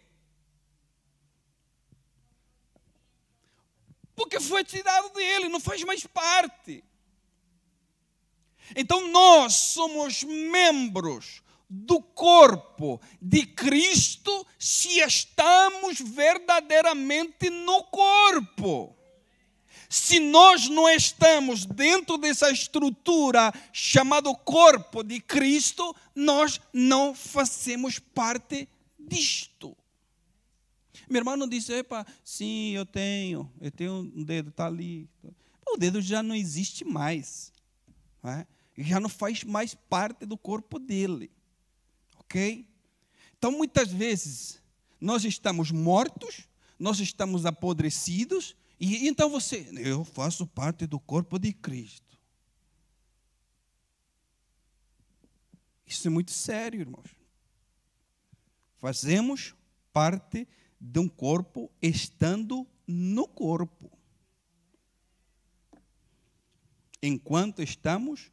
Porque 4.15 4.39
foi 4.39 4.63
tirado 4.63 5.09
dele, 5.09 5.49
não 5.49 5.59
faz 5.59 5.83
mais 5.83 6.05
parte. 6.07 6.83
Então 8.75 9.09
nós 9.09 9.53
somos 9.53 10.23
membros 10.23 11.42
do 11.75 11.99
corpo 11.99 13.01
de 13.19 13.47
Cristo 13.47 14.45
se 14.59 14.99
estamos 14.99 15.99
verdadeiramente 15.99 17.49
no 17.49 17.83
corpo. 17.85 18.95
Se 19.89 20.19
nós 20.19 20.69
não 20.69 20.87
estamos 20.87 21.65
dentro 21.65 22.17
dessa 22.17 22.51
estrutura 22.51 23.51
chamada 23.71 24.33
corpo 24.35 25.03
de 25.03 25.19
Cristo, 25.19 25.95
nós 26.15 26.61
não 26.71 27.15
fazemos 27.15 27.97
parte 27.97 28.69
disto. 28.99 29.75
Meu 31.09 31.19
irmão 31.19 31.35
não 31.35 31.47
disse, 31.47 31.73
epa, 31.73 32.05
sim, 32.23 32.71
eu 32.71 32.85
tenho, 32.85 33.51
eu 33.59 33.71
tenho 33.71 33.93
um 34.15 34.23
dedo, 34.23 34.49
está 34.49 34.67
ali. 34.67 35.09
O 35.67 35.77
dedo 35.77 36.01
já 36.01 36.21
não 36.21 36.35
existe 36.35 36.85
mais. 36.85 37.51
Não 38.21 38.31
é? 38.31 38.47
Já 38.77 38.99
não 38.99 39.09
faz 39.09 39.43
mais 39.43 39.73
parte 39.73 40.25
do 40.25 40.37
corpo 40.37 40.79
dele. 40.79 41.31
Então, 43.37 43.51
muitas 43.51 43.91
vezes, 43.91 44.61
nós 44.99 45.23
estamos 45.25 45.71
mortos, 45.71 46.47
nós 46.79 46.99
estamos 46.99 47.45
apodrecidos, 47.45 48.55
e 48.79 49.07
então 49.07 49.29
você, 49.29 49.69
eu 49.77 50.03
faço 50.03 50.47
parte 50.47 50.87
do 50.87 50.99
corpo 50.99 51.37
de 51.37 51.53
Cristo. 51.53 52.17
Isso 55.85 56.07
é 56.07 56.11
muito 56.11 56.31
sério, 56.31 56.81
irmãos. 56.81 57.15
Fazemos 58.79 59.55
parte 59.91 60.47
de 60.79 60.99
um 60.99 61.07
corpo 61.07 61.71
estando 61.81 62.67
no 62.87 63.27
corpo. 63.27 63.91
Enquanto 67.01 67.61
estamos 67.61 68.31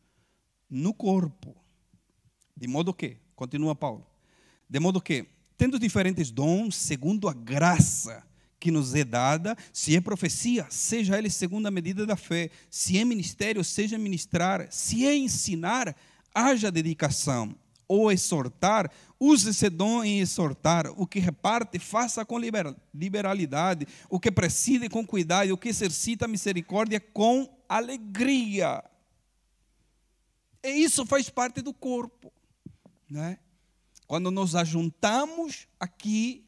no 0.68 0.94
corpo. 0.94 1.54
De 2.56 2.66
modo 2.66 2.94
que, 2.94 3.18
continua 3.40 3.74
Paulo, 3.74 4.06
de 4.68 4.78
modo 4.78 5.00
que, 5.00 5.26
tendo 5.56 5.78
diferentes 5.78 6.30
dons, 6.30 6.76
segundo 6.76 7.26
a 7.26 7.32
graça 7.32 8.22
que 8.58 8.70
nos 8.70 8.94
é 8.94 9.02
dada, 9.02 9.56
se 9.72 9.96
é 9.96 10.00
profecia, 10.02 10.66
seja 10.68 11.16
ele 11.16 11.30
segundo 11.30 11.66
a 11.66 11.70
medida 11.70 12.04
da 12.04 12.16
fé, 12.16 12.50
se 12.68 12.98
é 12.98 13.04
ministério, 13.04 13.64
seja 13.64 13.96
ministrar, 13.96 14.68
se 14.70 15.06
é 15.06 15.16
ensinar, 15.16 15.96
haja 16.34 16.70
dedicação, 16.70 17.56
ou 17.88 18.12
exortar, 18.12 18.90
use 19.18 19.48
esse 19.48 19.70
dom 19.70 20.04
em 20.04 20.20
exortar, 20.20 20.88
o 21.00 21.06
que 21.06 21.18
reparte, 21.18 21.78
faça 21.78 22.26
com 22.26 22.38
liberalidade, 22.92 23.86
o 24.10 24.20
que 24.20 24.30
preside 24.30 24.86
com 24.90 25.06
cuidado, 25.06 25.50
o 25.50 25.56
que 25.56 25.70
exercita 25.70 26.26
a 26.26 26.28
misericórdia 26.28 27.00
com 27.00 27.48
alegria. 27.66 28.84
E 30.62 30.68
isso 30.84 31.06
faz 31.06 31.30
parte 31.30 31.62
do 31.62 31.72
corpo. 31.72 32.30
Né? 33.10 33.38
Quando 34.06 34.30
nos 34.30 34.54
ajuntamos 34.54 35.66
aqui, 35.78 36.44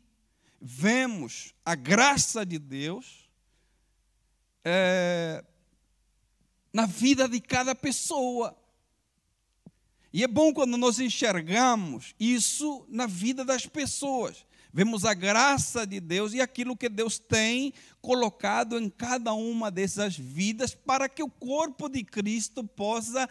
vemos 0.61 1.53
a 1.65 1.75
graça 1.75 2.47
de 2.47 2.59
Deus 2.59 3.29
é, 4.65 5.45
na 6.73 6.87
vida 6.87 7.29
de 7.29 7.41
cada 7.41 7.75
pessoa. 7.75 8.57
E 10.13 10.23
é 10.23 10.29
bom 10.29 10.53
quando 10.53 10.77
nós 10.77 11.01
enxergamos 11.01 12.15
isso 12.21 12.87
na 12.89 13.07
vida 13.07 13.45
das 13.45 13.67
pessoas. 13.67 14.47
Vemos 14.73 15.05
a 15.05 15.13
graça 15.13 15.87
de 15.87 16.01
Deus 16.01 16.33
e 16.33 16.41
aquilo 16.41 16.77
que 16.77 16.89
Deus 16.89 17.19
tem 17.19 17.75
colocado 18.01 18.79
em 18.79 18.89
cada 18.89 19.33
uma 19.35 19.71
dessas 19.71 20.17
vidas 20.17 20.75
para 20.75 21.09
que 21.09 21.23
o 21.23 21.29
corpo 21.29 21.89
de 21.89 22.05
Cristo 22.05 22.65
possa 22.65 23.29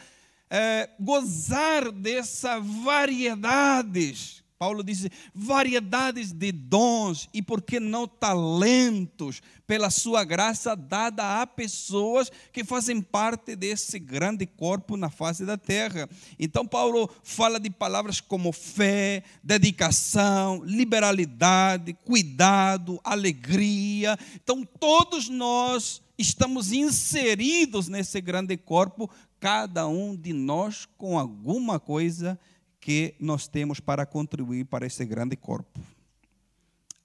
é, 0.52 0.90
gozar 1.00 1.92
dessas 1.92 2.64
variedades 2.84 4.42
Paulo 4.62 4.84
diz 4.84 5.10
variedades 5.34 6.32
de 6.32 6.52
dons 6.52 7.28
e, 7.34 7.42
por 7.42 7.64
que 7.64 7.80
não, 7.80 8.08
talentos, 8.08 9.42
pela 9.66 9.90
sua 9.90 10.24
graça 10.24 10.76
dada 10.76 11.42
a 11.42 11.48
pessoas 11.48 12.32
que 12.54 12.64
fazem 12.64 13.02
parte 13.02 13.56
desse 13.56 13.98
grande 13.98 14.46
corpo 14.46 14.96
na 14.96 15.10
face 15.10 15.48
da 15.48 15.58
terra. 15.58 16.08
Então, 16.38 16.64
Paulo 16.64 17.10
fala 17.24 17.60
de 17.60 17.72
palavras 17.72 18.22
como 18.22 18.52
fé, 18.52 19.24
dedicação, 19.44 20.64
liberalidade, 20.64 21.98
cuidado, 22.06 23.02
alegria. 23.04 24.16
Então, 24.36 24.64
todos 24.80 25.28
nós 25.28 26.04
estamos 26.20 26.72
inseridos 26.72 27.88
nesse 27.88 28.22
grande 28.22 28.56
corpo, 28.56 29.10
cada 29.42 29.88
um 29.88 30.16
de 30.16 30.32
nós 30.32 30.86
com 30.86 31.18
alguma 31.18 31.80
coisa 31.80 32.40
que 32.80 33.16
nós 33.20 33.48
temos 33.48 33.80
para 33.80 34.06
contribuir 34.06 34.66
para 34.66 34.86
esse 34.86 35.04
grande 35.04 35.36
corpo. 35.36 35.80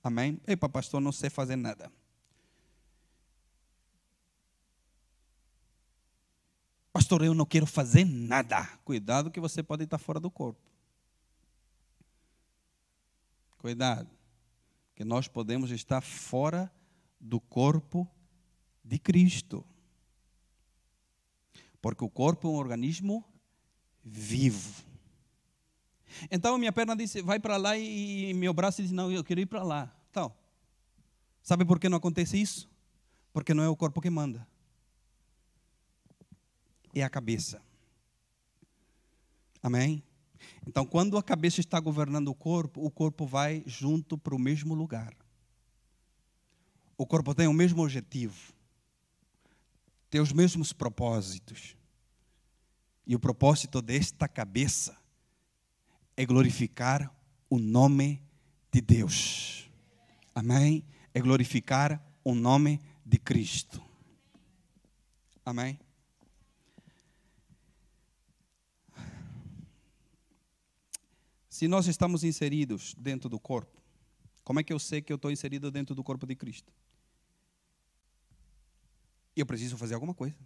Amém? 0.05 0.38
Epa, 0.46 0.68
pastor, 0.68 1.01
não 1.01 1.12
sei 1.12 1.31
fazer 1.31 1.57
nada. 1.57 1.90
Pastor, 6.92 7.25
eu 7.25 7.33
não 7.33 7.46
quero 7.46 7.66
fazer 7.66 8.05
nada. 8.05 8.64
Cuidado 8.85 9.31
que 9.31 9.40
você 9.40 9.62
pode 9.62 9.85
estar 9.85 9.99
fora 9.99 10.20
do 10.20 10.31
corpo. 10.31 10.61
Cuidado, 13.57 14.11
que 14.94 15.05
nós 15.05 15.27
podemos 15.27 15.70
estar 15.70 16.03
fora 16.03 16.70
do 17.18 17.40
corpo 17.40 18.07
de 18.85 18.99
Cristo. 18.99 19.64
Porque 21.87 22.05
o 22.05 22.11
corpo 22.11 22.49
é 22.49 22.51
um 22.51 22.57
organismo 22.57 23.25
vivo. 24.03 24.83
Então 26.29 26.59
minha 26.59 26.72
perna 26.72 26.96
disse, 26.96 27.22
vai 27.22 27.38
para 27.38 27.57
lá 27.57 27.79
e, 27.79 28.35
meu 28.35 28.53
braço 28.53 28.83
disse, 28.83 28.92
não, 28.92 29.12
eu 29.12 29.22
quero 29.22 29.38
ir 29.38 29.46
para 29.46 29.62
lá. 29.62 29.96
Então, 30.11 30.35
sabe 31.44 31.64
por 31.64 31.79
que 31.79 31.88
não 31.88 31.99
acontece 31.99 32.42
isso? 32.42 32.68
Porque 33.33 33.55
não 33.55 33.62
é 33.62 33.68
o 33.68 33.77
corpo 33.77 34.01
que 34.01 34.11
manda. 34.11 34.44
É 36.92 37.05
a 37.05 37.09
cabeça. 37.09 37.62
Amém? 39.62 40.03
Então, 40.66 40.85
quando 40.85 41.16
a 41.16 41.22
cabeça 41.22 41.61
está 41.61 41.79
governando 41.79 42.27
o 42.27 42.35
corpo, 42.35 42.85
o 42.85 42.90
corpo 42.90 43.25
vai 43.25 43.62
junto 43.64 44.18
para 44.18 44.35
o 44.35 44.40
mesmo 44.40 44.75
lugar. 44.75 45.14
O 46.99 47.07
corpo 47.07 47.33
tem 47.33 47.46
o 47.46 47.53
mesmo 47.53 47.85
objetivo, 47.85 48.56
tem 50.11 50.21
os 50.21 50.33
mesmos 50.33 50.73
propósitos. 50.73 51.77
E 53.07 53.14
o 53.14 53.21
propósito 53.21 53.81
desta 53.81 54.27
cabeça 54.27 54.97
é 56.16 56.25
glorificar 56.25 57.14
o 57.49 57.59
nome 57.59 58.23
de 58.73 58.81
Deus. 58.81 59.71
Amém? 60.35 60.85
É 61.14 61.21
glorificar 61.21 62.05
o 62.25 62.35
nome 62.35 62.81
de 63.05 63.19
Cristo. 63.19 63.83
Amém? 65.45 65.79
Se 71.49 71.69
nós 71.69 71.87
estamos 71.87 72.23
inseridos 72.23 72.95
dentro 72.99 73.31
do 73.31 73.38
corpo, 73.38 73.81
como 74.45 74.61
é 74.61 74.62
que 74.62 74.73
eu 74.73 74.79
sei 74.79 75.01
que 75.01 75.12
eu 75.12 75.16
estou 75.16 75.31
inserido 75.31 75.71
dentro 75.71 75.95
do 75.95 76.05
corpo 76.05 76.27
de 76.27 76.35
Cristo? 76.35 76.73
Eu 79.37 79.46
preciso 79.46 79.77
fazer 79.77 79.94
alguma 79.94 80.14
coisa. 80.14 80.37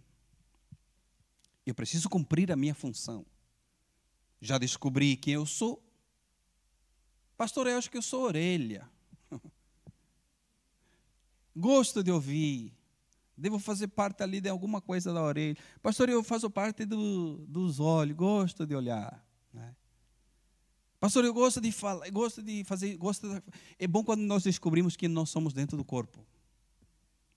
Eu 1.65 1.73
preciso 1.73 2.09
cumprir 2.09 2.51
a 2.51 2.55
minha 2.55 2.75
função 2.75 3.25
já 4.41 4.57
descobri 4.57 5.15
quem 5.15 5.35
eu 5.35 5.45
sou. 5.45 5.81
Pastor, 7.37 7.67
eu 7.67 7.77
acho 7.77 7.89
que 7.89 7.97
eu 7.97 8.01
sou 8.01 8.23
orelha. 8.23 8.89
Gosto 11.55 12.03
de 12.03 12.11
ouvir. 12.11 12.73
Devo 13.37 13.59
fazer 13.59 13.87
parte 13.87 14.23
ali 14.23 14.41
de 14.41 14.49
alguma 14.49 14.81
coisa 14.81 15.13
da 15.13 15.21
orelha. 15.21 15.55
Pastor, 15.81 16.09
eu 16.09 16.23
faço 16.23 16.49
parte 16.49 16.85
do, 16.85 17.37
dos 17.47 17.79
olhos. 17.79 18.15
Gosto 18.15 18.65
de 18.65 18.75
olhar. 18.75 19.23
Né? 19.53 19.75
Pastor, 20.99 21.23
eu 21.23 21.33
gosto 21.33 21.61
de 21.61 21.71
falar, 21.71 22.09
gosto 22.09 22.43
de 22.43 22.63
fazer, 22.63 22.95
gosto 22.97 23.27
de... 23.27 23.43
é 23.79 23.87
bom 23.87 24.03
quando 24.03 24.21
nós 24.21 24.43
descobrimos 24.43 24.95
que 24.95 25.07
nós 25.07 25.29
somos 25.29 25.53
dentro 25.53 25.77
do 25.77 25.83
corpo. 25.83 26.23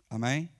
Amém? 0.08 0.50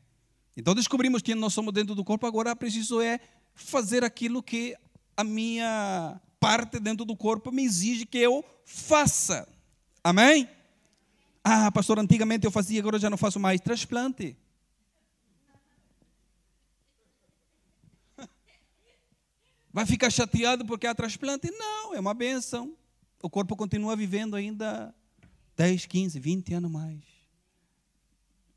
Então 0.56 0.74
descobrimos 0.74 1.20
que 1.22 1.34
nós 1.34 1.52
somos 1.52 1.72
dentro 1.72 1.94
do 1.94 2.04
corpo, 2.04 2.26
agora 2.26 2.54
preciso 2.54 3.00
é 3.00 3.18
fazer 3.54 4.04
aquilo 4.04 4.42
que 4.42 4.76
a 5.16 5.24
minha 5.24 6.20
parte 6.38 6.78
dentro 6.78 7.04
do 7.04 7.16
corpo 7.16 7.50
me 7.50 7.64
exige 7.64 8.06
que 8.06 8.18
eu 8.18 8.44
faça. 8.64 9.48
Amém? 10.02 10.48
Ah, 11.42 11.70
pastor, 11.72 11.98
antigamente 11.98 12.44
eu 12.44 12.50
fazia, 12.50 12.80
agora 12.80 12.96
eu 12.96 13.00
já 13.00 13.10
não 13.10 13.16
faço 13.16 13.40
mais. 13.40 13.60
Transplante. 13.60 14.36
Vai 19.72 19.86
ficar 19.86 20.10
chateado 20.10 20.64
porque 20.64 20.86
há 20.86 20.94
transplante? 20.94 21.50
Não, 21.50 21.94
é 21.94 22.00
uma 22.00 22.14
benção. 22.14 22.76
O 23.22 23.28
corpo 23.28 23.56
continua 23.56 23.96
vivendo 23.96 24.36
ainda 24.36 24.94
10, 25.56 25.86
15, 25.86 26.20
20 26.20 26.54
anos 26.54 26.70
mais. 26.70 27.00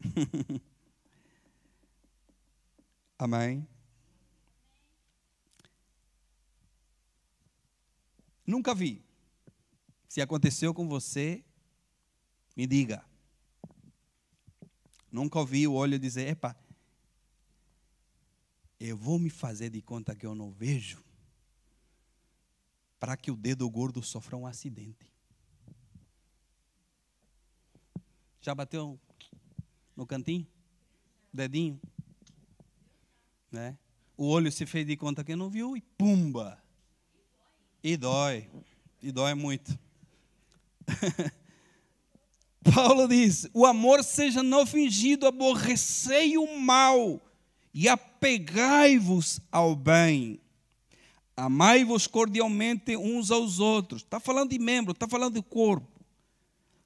Amém? 3.17 3.67
Nunca 8.45 8.73
vi. 8.75 9.03
Se 10.07 10.21
aconteceu 10.21 10.73
com 10.73 10.87
você, 10.87 11.43
me 12.55 12.65
diga. 12.67 13.03
Nunca 15.11 15.39
ouvi 15.39 15.67
o 15.67 15.73
olho 15.73 15.97
dizer: 15.97 16.27
epa, 16.27 16.55
eu 18.79 18.95
vou 18.95 19.17
me 19.17 19.29
fazer 19.29 19.69
de 19.69 19.81
conta 19.81 20.15
que 20.15 20.25
eu 20.25 20.35
não 20.35 20.51
vejo, 20.51 21.03
para 22.99 23.17
que 23.17 23.31
o 23.31 23.35
dedo 23.35 23.69
gordo 23.69 24.01
sofra 24.03 24.37
um 24.37 24.45
acidente. 24.45 25.11
Já 28.41 28.53
bateu 28.55 28.99
no 29.95 30.05
cantinho? 30.05 30.47
Dedinho? 31.33 31.81
Né? 33.51 33.77
O 34.17 34.27
olho 34.27 34.51
se 34.51 34.65
fez 34.65 34.85
de 34.85 34.97
conta 34.97 35.23
que 35.23 35.35
não 35.35 35.49
viu 35.49 35.75
e 35.77 35.81
pumba! 35.97 36.61
E 37.83 37.95
dói. 37.95 38.49
E 39.01 39.11
dói 39.11 39.33
muito. 39.33 39.77
Paulo 42.73 43.07
diz: 43.07 43.49
o 43.53 43.65
amor 43.65 44.03
seja 44.03 44.43
não 44.43 44.65
fingido, 44.65 45.25
aborrecei 45.27 46.37
o 46.37 46.59
mal 46.59 47.21
e 47.73 47.87
apegai-vos 47.87 49.39
ao 49.51 49.75
bem. 49.75 50.39
Amai-vos 51.35 52.07
cordialmente 52.07 52.97
uns 52.97 53.29
aos 53.29 53.59
outros. 53.59 54.01
Está 54.01 54.19
falando 54.19 54.49
de 54.49 54.59
membro, 54.59 54.91
está 54.91 55.07
falando 55.07 55.35
de 55.35 55.41
corpo. 55.43 55.96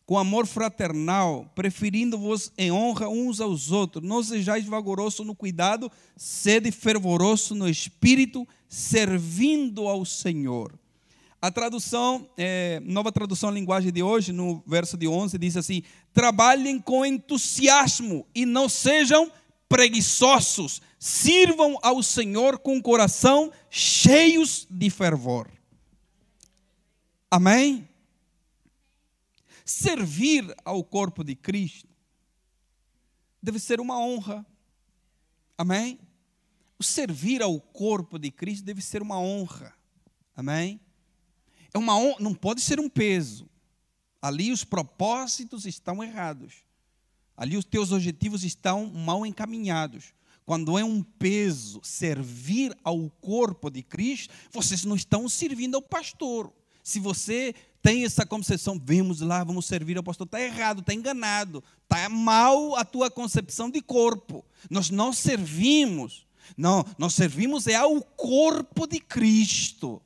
Com 0.05 0.17
amor 0.17 0.45
fraternal, 0.45 1.49
preferindo-vos 1.55 2.51
em 2.57 2.71
honra 2.71 3.07
uns 3.07 3.39
aos 3.39 3.71
outros. 3.71 4.03
Não 4.03 4.21
sejais 4.21 4.65
vagaroso 4.65 5.23
no 5.23 5.35
cuidado, 5.35 5.89
sede 6.17 6.71
fervoroso 6.71 7.55
no 7.55 7.69
espírito, 7.69 8.47
servindo 8.67 9.87
ao 9.87 10.03
Senhor. 10.03 10.73
A 11.41 11.49
tradução, 11.49 12.29
é, 12.37 12.79
nova 12.85 13.11
tradução 13.11 13.49
linguagem 13.49 13.91
de 13.91 14.03
hoje, 14.03 14.31
no 14.31 14.63
verso 14.67 14.95
de 14.95 15.07
11, 15.07 15.37
diz 15.39 15.57
assim: 15.57 15.81
Trabalhem 16.13 16.79
com 16.79 17.03
entusiasmo 17.03 18.27
e 18.35 18.45
não 18.45 18.69
sejam 18.69 19.31
preguiçosos, 19.67 20.81
sirvam 20.99 21.79
ao 21.81 22.03
Senhor 22.03 22.59
com 22.59 22.81
coração 22.81 23.51
cheios 23.69 24.67
de 24.69 24.89
fervor. 24.89 25.47
Amém? 27.31 27.87
Servir 29.65 30.55
ao 30.65 30.83
corpo 30.83 31.23
de 31.23 31.35
Cristo 31.35 31.89
deve 33.41 33.59
ser 33.59 33.79
uma 33.79 33.99
honra. 33.99 34.45
Amém? 35.57 35.99
O 36.77 36.83
servir 36.83 37.41
ao 37.41 37.59
corpo 37.59 38.17
de 38.17 38.31
Cristo 38.31 38.63
deve 38.65 38.81
ser 38.81 39.01
uma 39.01 39.19
honra. 39.19 39.73
Amém? 40.35 40.79
É 41.73 41.77
uma 41.77 41.93
não 42.19 42.33
pode 42.33 42.61
ser 42.61 42.79
um 42.79 42.89
peso. 42.89 43.49
Ali 44.21 44.51
os 44.51 44.63
propósitos 44.63 45.65
estão 45.65 46.03
errados. 46.03 46.63
Ali 47.35 47.57
os 47.57 47.65
teus 47.65 47.91
objetivos 47.91 48.43
estão 48.43 48.87
mal 48.87 49.25
encaminhados. 49.25 50.13
Quando 50.45 50.77
é 50.77 50.83
um 50.83 51.01
peso 51.01 51.79
servir 51.83 52.75
ao 52.83 53.09
corpo 53.09 53.69
de 53.69 53.81
Cristo, 53.81 54.33
vocês 54.51 54.83
não 54.83 54.95
estão 54.95 55.29
servindo 55.29 55.75
ao 55.75 55.81
pastor. 55.81 56.51
Se 56.83 56.99
você 56.99 57.55
tem 57.81 58.05
essa 58.05 58.25
concepção, 58.25 58.79
vamos 58.83 59.21
lá, 59.21 59.43
vamos 59.43 59.65
servir 59.65 59.97
ao 59.97 60.03
pastor, 60.03 60.25
está 60.25 60.39
errado, 60.39 60.81
está 60.81 60.93
enganado, 60.93 61.63
está 61.83 62.07
mal 62.09 62.75
a 62.75 62.85
tua 62.85 63.09
concepção 63.09 63.69
de 63.69 63.81
corpo. 63.81 64.45
Nós 64.69 64.89
não 64.89 65.11
servimos, 65.11 66.25
não, 66.55 66.85
nós 66.97 67.15
servimos 67.15 67.65
é 67.67 67.75
ao 67.75 67.99
corpo 68.01 68.85
de 68.85 68.99
Cristo. 68.99 70.01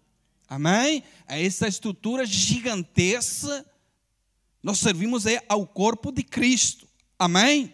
Amém? 0.47 1.03
A 1.27 1.39
essa 1.39 1.67
estrutura 1.67 2.25
gigantesca, 2.25 3.65
nós 4.63 4.79
servimos 4.79 5.25
é 5.25 5.43
ao 5.49 5.67
corpo 5.67 6.11
de 6.11 6.23
Cristo. 6.23 6.88
Amém? 7.19 7.73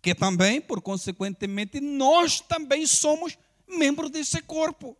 Que 0.00 0.14
também, 0.14 0.60
por 0.60 0.80
consequentemente, 0.80 1.80
nós 1.80 2.40
também 2.40 2.86
somos 2.86 3.36
membros 3.68 4.10
desse 4.10 4.40
corpo. 4.40 4.96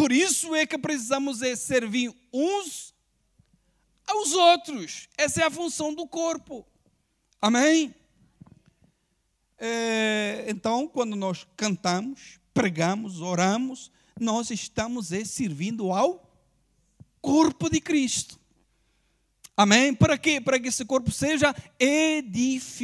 Por 0.00 0.12
isso 0.12 0.54
é 0.54 0.64
que 0.64 0.78
precisamos 0.78 1.42
é 1.42 1.54
servir 1.54 2.10
uns 2.32 2.94
aos 4.06 4.32
outros. 4.32 5.10
Essa 5.14 5.42
é 5.42 5.44
a 5.44 5.50
função 5.50 5.92
do 5.92 6.06
corpo. 6.06 6.66
Amém? 7.38 7.94
É, 9.58 10.46
então, 10.48 10.88
quando 10.88 11.14
nós 11.14 11.46
cantamos, 11.54 12.40
pregamos, 12.54 13.20
oramos, 13.20 13.92
nós 14.18 14.50
estamos 14.50 15.08
servindo 15.26 15.92
ao 15.92 16.32
corpo 17.20 17.68
de 17.68 17.78
Cristo. 17.78 18.40
Amém? 19.54 19.92
Para 19.92 20.16
quê? 20.16 20.40
Para 20.40 20.58
que 20.58 20.68
esse 20.68 20.86
corpo 20.86 21.10
seja 21.10 21.54
edificado. 21.78 22.82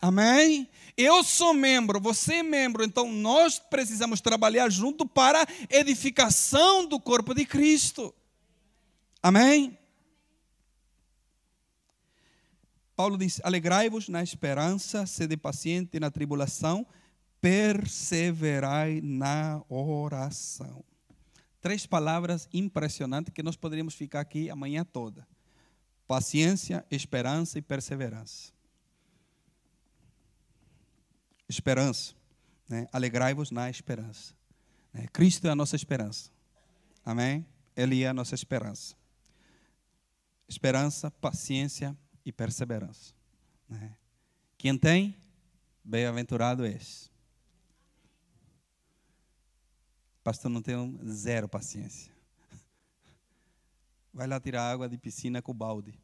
Amém? 0.00 0.68
Eu 0.96 1.22
sou 1.24 1.52
membro, 1.52 2.00
você 2.00 2.36
é 2.36 2.42
membro, 2.42 2.84
então 2.84 3.10
nós 3.10 3.58
precisamos 3.58 4.20
trabalhar 4.20 4.70
junto 4.70 5.06
para 5.06 5.46
edificação 5.70 6.86
do 6.86 7.00
corpo 7.00 7.34
de 7.34 7.44
Cristo. 7.44 8.14
Amém? 9.22 9.76
Paulo 12.94 13.18
diz: 13.18 13.40
Alegrai-vos 13.44 14.08
na 14.08 14.22
esperança, 14.22 15.04
sede 15.04 15.36
paciente 15.36 16.00
na 16.00 16.10
tribulação, 16.10 16.86
perseverai 17.40 19.00
na 19.02 19.62
oração. 19.68 20.82
três 21.60 21.84
palavras 21.84 22.48
impressionantes 22.52 23.32
que 23.34 23.42
nós 23.42 23.56
poderíamos 23.56 23.94
ficar 23.94 24.20
aqui 24.20 24.48
a 24.48 24.56
manhã 24.56 24.84
toda: 24.84 25.26
paciência, 26.06 26.86
esperança 26.90 27.58
e 27.58 27.62
perseverança. 27.62 28.55
Esperança. 31.48 32.14
Né? 32.68 32.88
Alegrai-vos 32.92 33.50
na 33.50 33.70
esperança. 33.70 34.34
Né? 34.92 35.06
Cristo 35.12 35.46
é 35.46 35.50
a 35.50 35.54
nossa 35.54 35.76
esperança. 35.76 36.30
Amém? 37.04 37.46
Ele 37.76 38.02
é 38.02 38.08
a 38.08 38.14
nossa 38.14 38.34
esperança. 38.34 38.96
Esperança, 40.48 41.10
paciência 41.10 41.96
e 42.24 42.32
perseverança. 42.32 43.14
Né? 43.68 43.96
Quem 44.58 44.76
tem, 44.76 45.16
bem-aventurado 45.84 46.64
és. 46.64 47.10
Pastor, 50.24 50.50
não 50.50 50.60
tenho 50.60 50.98
zero 51.08 51.48
paciência. 51.48 52.12
Vai 54.12 54.26
lá 54.26 54.40
tirar 54.40 54.68
água 54.68 54.88
de 54.88 54.96
piscina 54.96 55.42
com 55.42 55.54
balde. 55.54 55.94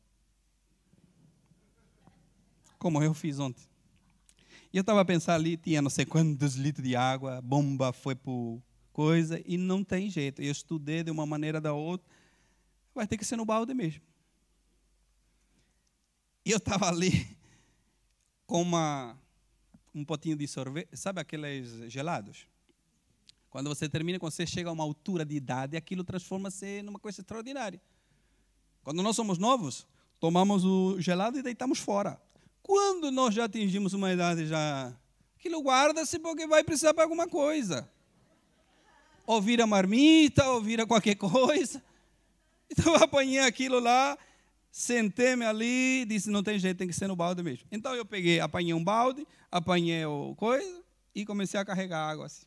Como 2.78 3.02
eu 3.02 3.14
fiz 3.14 3.38
ontem. 3.38 3.71
E 4.72 4.78
eu 4.78 4.80
estava 4.80 5.02
a 5.02 5.04
pensar 5.04 5.34
ali, 5.34 5.56
tinha 5.56 5.82
não 5.82 5.90
sei 5.90 6.06
quantos 6.06 6.54
litros 6.54 6.86
de 6.86 6.96
água, 6.96 7.42
bomba 7.42 7.92
foi 7.92 8.14
por 8.14 8.62
coisa, 8.92 9.42
e 9.44 9.58
não 9.58 9.84
tem 9.84 10.08
jeito. 10.08 10.40
Eu 10.40 10.50
estudei 10.50 11.02
de 11.02 11.10
uma 11.10 11.26
maneira 11.26 11.60
da 11.60 11.74
outra, 11.74 12.06
vai 12.94 13.06
ter 13.06 13.18
que 13.18 13.24
ser 13.24 13.36
no 13.36 13.44
balde 13.44 13.74
mesmo. 13.74 14.00
E 16.44 16.50
eu 16.50 16.56
estava 16.56 16.88
ali 16.88 17.36
com 18.46 18.62
uma, 18.62 19.18
um 19.94 20.04
potinho 20.04 20.36
de 20.36 20.48
sorvete, 20.48 20.96
sabe 20.96 21.20
aqueles 21.20 21.90
gelados? 21.92 22.46
Quando 23.50 23.68
você 23.68 23.86
termina, 23.90 24.18
quando 24.18 24.32
você 24.32 24.46
chega 24.46 24.70
a 24.70 24.72
uma 24.72 24.82
altura 24.82 25.26
de 25.26 25.34
idade, 25.34 25.76
aquilo 25.76 26.02
transforma-se 26.02 26.80
numa 26.80 26.98
coisa 26.98 27.20
extraordinária. 27.20 27.80
Quando 28.82 29.02
nós 29.02 29.14
somos 29.14 29.36
novos, 29.36 29.86
tomamos 30.18 30.64
o 30.64 30.98
gelado 30.98 31.38
e 31.38 31.42
deitamos 31.42 31.78
fora. 31.78 32.18
Quando 32.62 33.10
nós 33.10 33.34
já 33.34 33.44
atingimos 33.44 33.92
uma 33.92 34.12
idade 34.12 34.46
já, 34.46 34.92
aquilo 35.36 35.60
guarda-se 35.60 36.18
porque 36.18 36.46
vai 36.46 36.62
precisar 36.62 36.94
para 36.94 37.02
alguma 37.02 37.28
coisa. 37.28 37.88
Ou 39.26 39.40
vira 39.42 39.66
marmita, 39.66 40.48
ou 40.50 40.62
vira 40.62 40.86
qualquer 40.86 41.16
coisa. 41.16 41.82
Então 42.74 42.94
eu 42.94 43.04
apanhei 43.04 43.40
aquilo 43.40 43.78
lá, 43.78 44.16
sentei-me 44.70 45.44
ali, 45.44 46.06
disse, 46.06 46.30
não 46.30 46.42
tem 46.42 46.58
jeito, 46.58 46.78
tem 46.78 46.88
que 46.88 46.94
ser 46.94 47.06
no 47.06 47.14
balde 47.14 47.42
mesmo. 47.42 47.66
Então 47.70 47.94
eu 47.94 48.02
peguei, 48.02 48.40
apanhei 48.40 48.72
um 48.72 48.82
balde, 48.82 49.28
apanhei 49.50 50.06
o 50.06 50.34
coisa 50.36 50.82
e 51.14 51.26
comecei 51.26 51.60
a 51.60 51.66
carregar 51.66 52.08
água 52.08 52.24
assim. 52.24 52.46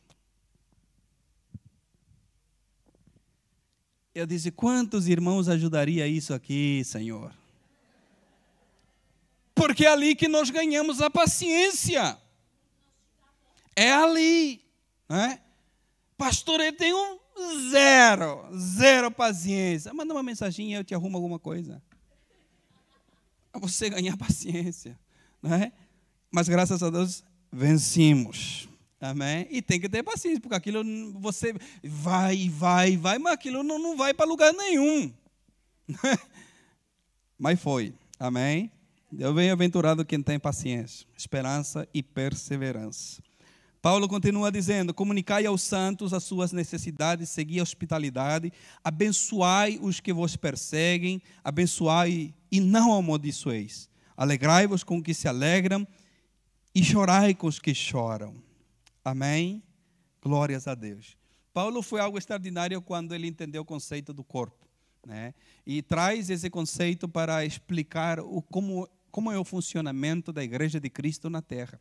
Eu 4.12 4.26
disse, 4.26 4.50
quantos 4.50 5.06
irmãos 5.06 5.48
ajudaria 5.48 6.08
isso 6.08 6.34
aqui, 6.34 6.82
Senhor? 6.84 7.32
Porque 9.56 9.86
é 9.86 9.88
ali 9.88 10.14
que 10.14 10.28
nós 10.28 10.50
ganhamos 10.50 11.00
a 11.00 11.08
paciência. 11.08 12.18
É 13.74 13.90
ali. 13.90 14.62
Né? 15.08 15.40
Pastor, 16.18 16.60
eu 16.60 16.76
tenho 16.76 17.18
zero, 17.70 18.46
zero 18.54 19.10
paciência. 19.10 19.94
Manda 19.94 20.12
uma 20.12 20.22
mensagem 20.22 20.74
eu 20.74 20.84
te 20.84 20.94
arrumo 20.94 21.16
alguma 21.16 21.38
coisa. 21.38 21.82
Para 23.50 23.62
você 23.62 23.88
ganhar 23.88 24.14
paciência. 24.18 24.98
Né? 25.42 25.72
Mas 26.30 26.50
graças 26.50 26.82
a 26.82 26.90
Deus 26.90 27.24
vencemos. 27.50 28.68
Amém? 29.00 29.46
E 29.50 29.62
tem 29.62 29.80
que 29.80 29.88
ter 29.88 30.02
paciência, 30.02 30.40
porque 30.40 30.54
aquilo 30.56 30.84
você 31.18 31.54
vai, 31.82 32.50
vai, 32.50 32.96
vai, 32.98 33.18
mas 33.18 33.32
aquilo 33.32 33.62
não, 33.62 33.78
não 33.78 33.96
vai 33.96 34.12
para 34.12 34.26
lugar 34.26 34.52
nenhum. 34.52 35.10
mas 37.38 37.58
foi. 37.58 37.94
Amém? 38.18 38.70
Eu 39.18 39.32
bem-aventurado 39.32 40.04
quem 40.04 40.22
tem 40.22 40.38
paciência, 40.38 41.06
esperança 41.16 41.88
e 41.94 42.02
perseverança. 42.02 43.22
Paulo 43.80 44.06
continua 44.06 44.52
dizendo: 44.52 44.92
comunicai 44.92 45.46
aos 45.46 45.62
santos 45.62 46.12
as 46.12 46.22
suas 46.22 46.52
necessidades, 46.52 47.30
segui 47.30 47.58
a 47.58 47.62
hospitalidade, 47.62 48.52
abençoai 48.84 49.78
os 49.80 50.00
que 50.00 50.12
vos 50.12 50.36
perseguem, 50.36 51.22
abençoai 51.42 52.34
e 52.52 52.60
não 52.60 52.92
amaldiçoeis. 52.92 53.88
Alegrai-vos 54.14 54.84
com 54.84 54.98
os 54.98 55.02
que 55.02 55.14
se 55.14 55.26
alegram 55.26 55.86
e 56.74 56.84
chorai 56.84 57.34
com 57.34 57.46
os 57.46 57.58
que 57.58 57.74
choram. 57.74 58.34
Amém? 59.02 59.62
Glórias 60.20 60.68
a 60.68 60.74
Deus. 60.74 61.16
Paulo 61.54 61.80
foi 61.80 62.00
algo 62.00 62.18
extraordinário 62.18 62.82
quando 62.82 63.14
ele 63.14 63.26
entendeu 63.26 63.62
o 63.62 63.64
conceito 63.64 64.12
do 64.12 64.22
corpo. 64.22 64.66
Né? 65.06 65.32
E 65.64 65.80
traz 65.80 66.28
esse 66.28 66.50
conceito 66.50 67.08
para 67.08 67.44
explicar 67.44 68.18
o, 68.18 68.42
como, 68.42 68.88
como 69.16 69.32
é 69.32 69.38
o 69.38 69.44
funcionamento 69.44 70.30
da 70.30 70.44
igreja 70.44 70.78
de 70.78 70.90
Cristo 70.90 71.30
na 71.30 71.40
terra. 71.40 71.80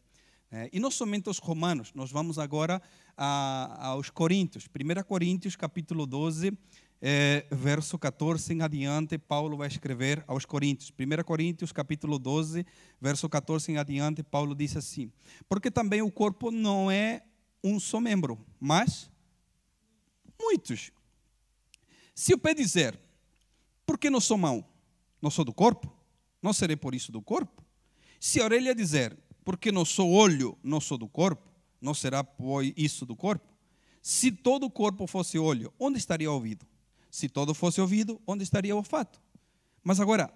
É, 0.50 0.70
e 0.72 0.80
não 0.80 0.90
somente 0.90 1.30
os 1.30 1.38
romanos, 1.38 1.92
nós 1.94 2.10
vamos 2.10 2.40
agora 2.40 2.82
a, 3.18 3.88
aos 3.88 4.10
Coríntios. 4.10 4.70
1 4.70 5.04
Coríntios, 5.04 5.54
capítulo 5.58 6.06
12, 6.06 6.58
é, 7.02 7.46
verso 7.52 8.00
14 8.00 8.54
em 8.54 8.62
adiante, 8.62 9.18
Paulo 9.18 9.58
vai 9.58 9.68
escrever 9.68 10.24
aos 10.28 10.46
Coríntios. 10.46 10.94
1 10.98 11.24
Coríntios, 11.26 11.74
capítulo 11.74 12.18
12, 12.18 12.66
verso 13.02 13.28
14 13.28 13.70
em 13.70 13.78
adiante, 13.80 14.24
Paulo 14.24 14.56
diz 14.56 14.78
assim: 14.78 15.12
Porque 15.50 15.70
também 15.70 16.02
o 16.02 16.10
corpo 16.10 16.52
não 16.52 16.90
é 16.90 17.22
um 17.62 17.82
só 17.82 18.00
membro, 18.00 18.40
mas 18.58 19.12
muitos. 20.42 20.90
Se 22.16 22.34
o 22.34 22.38
pé 22.38 22.54
dizer, 22.54 22.98
porque 23.86 24.10
não 24.10 24.22
sou 24.22 24.38
mão, 24.38 24.66
não 25.22 25.30
sou 25.30 25.44
do 25.44 25.54
corpo, 25.54 25.95
não 26.46 26.54
serei 26.54 26.76
por 26.76 26.94
isso 26.94 27.12
do 27.12 27.24
corpo? 27.24 27.66
Se 28.20 28.40
a 28.40 28.46
orelha 28.46 28.76
dizer, 28.76 29.18
porque 29.44 29.72
não 29.72 29.84
sou 29.84 30.12
olho, 30.12 30.56
não 30.64 30.80
sou 30.80 30.96
do 30.96 31.10
corpo, 31.10 31.52
não 31.82 31.96
será 31.96 32.24
por 32.24 32.64
isso 32.78 33.04
do 33.04 33.16
corpo? 33.16 33.52
Se 34.00 34.32
todo 34.32 34.68
o 34.68 34.70
corpo 34.70 35.08
fosse 35.08 35.40
olho, 35.40 35.74
onde 35.80 35.98
estaria 35.98 36.30
o 36.30 36.36
ouvido? 36.36 36.64
Se 37.10 37.28
todo 37.28 37.56
fosse 37.56 37.82
ouvido, 37.82 38.22
onde 38.28 38.44
estaria 38.44 38.76
o 38.76 38.78
olfato? 38.78 39.20
Mas 39.84 40.00
agora, 40.00 40.32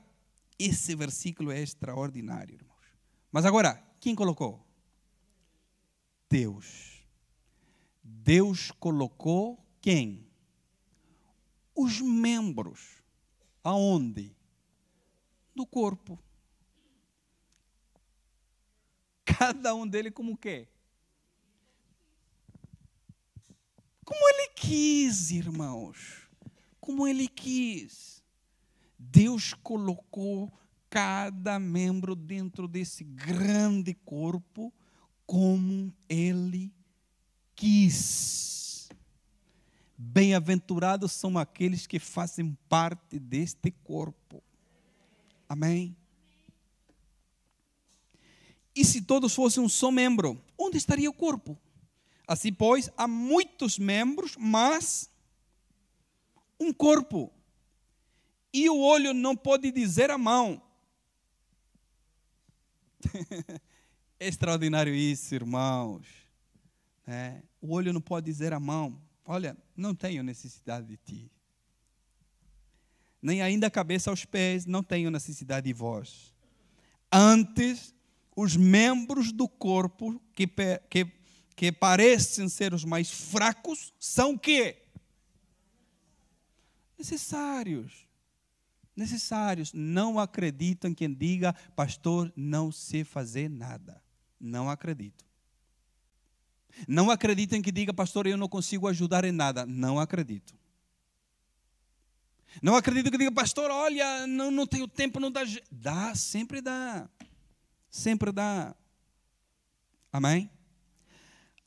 esse 0.58 0.96
versículo 0.96 1.52
é 1.52 1.62
extraordinário, 1.62 2.56
irmãos. 2.56 2.98
Mas 3.32 3.46
agora, 3.46 3.80
quem 4.00 4.16
colocou? 4.16 4.66
Deus. 6.28 7.06
Deus 8.04 8.72
colocou 8.72 9.64
quem? 9.80 10.28
Os 11.76 12.02
membros. 12.02 13.04
Aonde? 13.64 14.39
Do 15.60 15.66
corpo. 15.66 16.18
Cada 19.26 19.76
um 19.76 19.86
dele 19.88 20.10
como 20.10 20.38
quê? 20.38 20.68
Como 24.06 24.30
ele 24.30 24.48
quis, 24.56 25.32
irmãos 25.32 26.30
como 26.90 27.08
Ele 27.08 27.28
quis. 27.28 28.24
Deus 28.98 29.54
colocou 29.54 30.52
cada 30.90 31.60
membro 31.60 32.16
dentro 32.16 32.68
desse 32.68 33.04
grande 33.04 33.94
corpo 33.94 34.74
como 35.24 35.94
Ele 36.10 36.74
quis. 37.56 38.90
Bem-aventurados 39.96 41.12
são 41.12 41.38
aqueles 41.38 41.86
que 41.86 42.00
fazem 42.00 42.58
parte 42.68 43.20
deste 43.20 43.70
corpo. 43.70 44.42
Amém? 45.50 45.98
E 48.76 48.86
se 48.86 49.02
todos 49.02 49.34
fossem 49.34 49.62
um 49.62 49.68
só 49.68 49.92
membro, 49.92 50.40
onde 50.58 50.78
estaria 50.78 51.10
o 51.10 51.14
corpo? 51.14 51.58
Assim, 52.28 52.54
pois, 52.54 52.90
há 52.96 53.08
muitos 53.08 53.80
membros, 53.80 54.36
mas 54.38 55.10
um 56.60 56.72
corpo. 56.72 57.34
E 58.54 58.70
o 58.70 58.80
olho 58.80 59.14
não 59.14 59.36
pode 59.36 59.72
dizer 59.72 60.12
a 60.12 60.18
mão. 60.18 60.62
é 64.20 64.28
extraordinário 64.30 64.94
isso, 64.94 65.34
irmãos. 65.34 66.08
É, 67.08 67.42
o 67.60 67.74
olho 67.74 67.92
não 67.92 68.02
pode 68.02 68.28
dizer 68.28 68.54
a 68.54 68.60
mão: 68.60 69.02
Olha, 69.26 69.58
não 69.76 69.96
tenho 69.96 70.22
necessidade 70.24 70.86
de 70.86 70.98
ti. 70.98 71.32
Nem 73.22 73.42
ainda 73.42 73.68
a 73.68 73.72
cabeça 73.72 74.10
aos 74.10 74.26
pés, 74.26 74.66
não 74.66 74.82
tenho 74.82 75.12
necessidade 75.12 75.68
de 75.68 75.74
vós. 75.74 76.34
Antes, 77.12 77.94
os 78.36 78.56
membros 78.56 79.32
do 79.32 79.48
corpo 79.48 80.22
que, 80.34 80.48
que, 80.90 81.08
que 81.56 81.72
parecem 81.72 82.48
ser 82.48 82.74
os 82.74 82.86
mais 82.86 83.10
fracos 83.10 83.94
são 84.00 84.34
o 84.34 84.40
quê? 84.40 84.78
necessários. 87.00 88.06
Necessários. 88.96 89.72
Não 89.74 90.20
acredito 90.20 90.86
em 90.86 90.94
quem 90.94 91.12
diga, 91.12 91.54
pastor, 91.76 92.32
não 92.36 92.72
sei 92.72 93.06
fazer 93.06 93.50
nada. 93.50 94.04
Não 94.38 94.70
acredito. 94.70 95.26
Não 96.88 97.10
acredito 97.10 97.56
em 97.56 97.62
que 97.62 97.72
diga, 97.72 97.94
pastor, 97.94 98.28
eu 98.28 98.38
não 98.38 98.50
consigo 98.50 98.88
ajudar 98.88 99.24
em 99.24 99.32
nada. 99.32 99.66
Não 99.66 99.98
acredito. 100.00 100.59
Não 102.62 102.76
acredito 102.76 103.12
que 103.12 103.18
diga, 103.18 103.32
pastor, 103.32 103.70
olha, 103.72 104.26
não, 104.28 104.50
não 104.50 104.66
tenho 104.66 104.88
tempo, 104.88 105.20
não 105.20 105.32
dá. 105.32 105.42
Dá, 105.72 106.16
sempre 106.16 106.62
dá. 106.62 107.10
Sempre 107.90 108.32
dá. 108.32 108.76
Amém? 110.12 110.50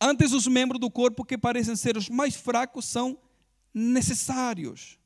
Antes, 0.01 0.33
os 0.33 0.47
membros 0.47 0.81
do 0.81 0.91
corpo 0.91 1.25
que 1.25 1.39
parecem 1.39 1.77
ser 1.77 1.97
os 1.97 2.09
mais 2.09 2.35
fracos 2.35 2.85
são 2.85 3.19
necessários. 3.73 4.99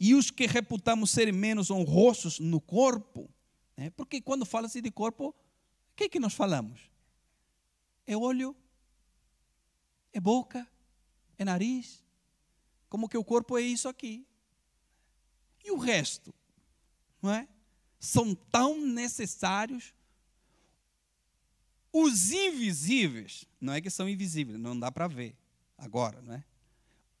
E 0.00 0.14
os 0.14 0.30
que 0.30 0.46
reputamos 0.46 1.10
serem 1.10 1.32
menos 1.32 1.70
honrosos 1.70 2.40
no 2.40 2.60
corpo, 2.60 3.30
né? 3.76 3.90
porque 3.90 4.20
quando 4.20 4.44
fala-se 4.44 4.80
de 4.80 4.90
corpo, 4.90 5.28
o 5.28 5.34
que 5.94 6.04
é 6.04 6.08
que 6.08 6.18
nós 6.18 6.34
falamos? 6.34 6.80
É 8.06 8.16
olho? 8.16 8.56
É 10.12 10.18
boca? 10.18 10.66
É 11.38 11.44
nariz? 11.44 12.02
Como 12.88 13.08
que 13.08 13.16
o 13.16 13.24
corpo 13.24 13.56
é 13.56 13.62
isso 13.62 13.88
aqui? 13.88 14.26
E 15.64 15.70
o 15.70 15.76
resto? 15.76 16.34
Não 17.20 17.32
é? 17.32 17.48
São 17.98 18.34
tão 18.34 18.80
necessários. 18.80 19.94
Os 21.92 22.30
invisíveis, 22.32 23.44
não 23.60 23.72
é 23.72 23.80
que 23.80 23.90
são 23.90 24.08
invisíveis, 24.08 24.58
não 24.58 24.78
dá 24.78 24.90
para 24.90 25.06
ver 25.06 25.36
agora, 25.76 26.22
não 26.22 26.34
é? 26.34 26.44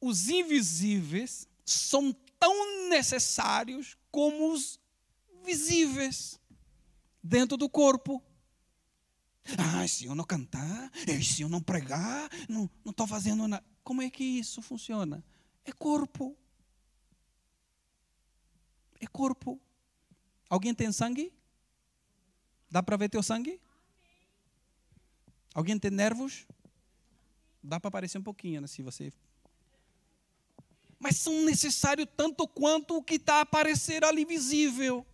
Os 0.00 0.28
invisíveis 0.28 1.46
são 1.64 2.12
tão 2.38 2.88
necessários 2.88 3.96
como 4.10 4.52
os 4.52 4.80
visíveis 5.44 6.40
dentro 7.22 7.56
do 7.56 7.68
corpo. 7.68 8.22
Ah, 9.58 9.86
se 9.86 10.06
eu 10.06 10.14
não 10.14 10.24
cantar, 10.24 10.90
se 11.22 11.42
eu 11.42 11.48
não 11.48 11.60
pregar, 11.60 12.30
não 12.48 12.70
estou 12.86 13.06
fazendo 13.06 13.46
nada. 13.46 13.64
Como 13.84 14.00
é 14.00 14.08
que 14.08 14.24
isso 14.24 14.62
funciona? 14.62 15.24
É 15.64 15.72
corpo 15.72 16.36
é 19.02 19.06
corpo. 19.06 19.60
Alguém 20.48 20.72
tem 20.74 20.92
sangue? 20.92 21.32
Dá 22.70 22.82
para 22.82 22.96
ver 22.96 23.08
teu 23.08 23.22
sangue? 23.22 23.60
Alguém 25.52 25.78
tem 25.78 25.90
nervos? 25.90 26.46
Dá 27.62 27.78
para 27.78 27.88
aparecer 27.88 28.18
um 28.18 28.22
pouquinho, 28.22 28.60
né, 28.60 28.66
se 28.66 28.80
você. 28.80 29.12
Mas 30.98 31.16
são 31.16 31.44
necessários 31.44 32.06
tanto 32.16 32.46
quanto 32.46 32.96
o 32.96 33.02
que 33.02 33.14
está 33.14 33.36
a 33.36 33.40
aparecer 33.40 34.04
ali 34.04 34.24
visível. 34.24 35.04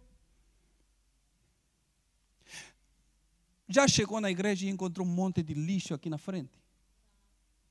Já 3.67 3.89
chegou 3.89 4.21
na 4.21 4.31
igreja 4.31 4.67
e 4.67 4.71
encontrou 4.71 5.07
um 5.07 5.11
monte 5.11 5.43
de 5.43 5.55
lixo 5.55 5.95
aqui 5.95 6.09
na 6.09 6.19
frente? 6.19 6.59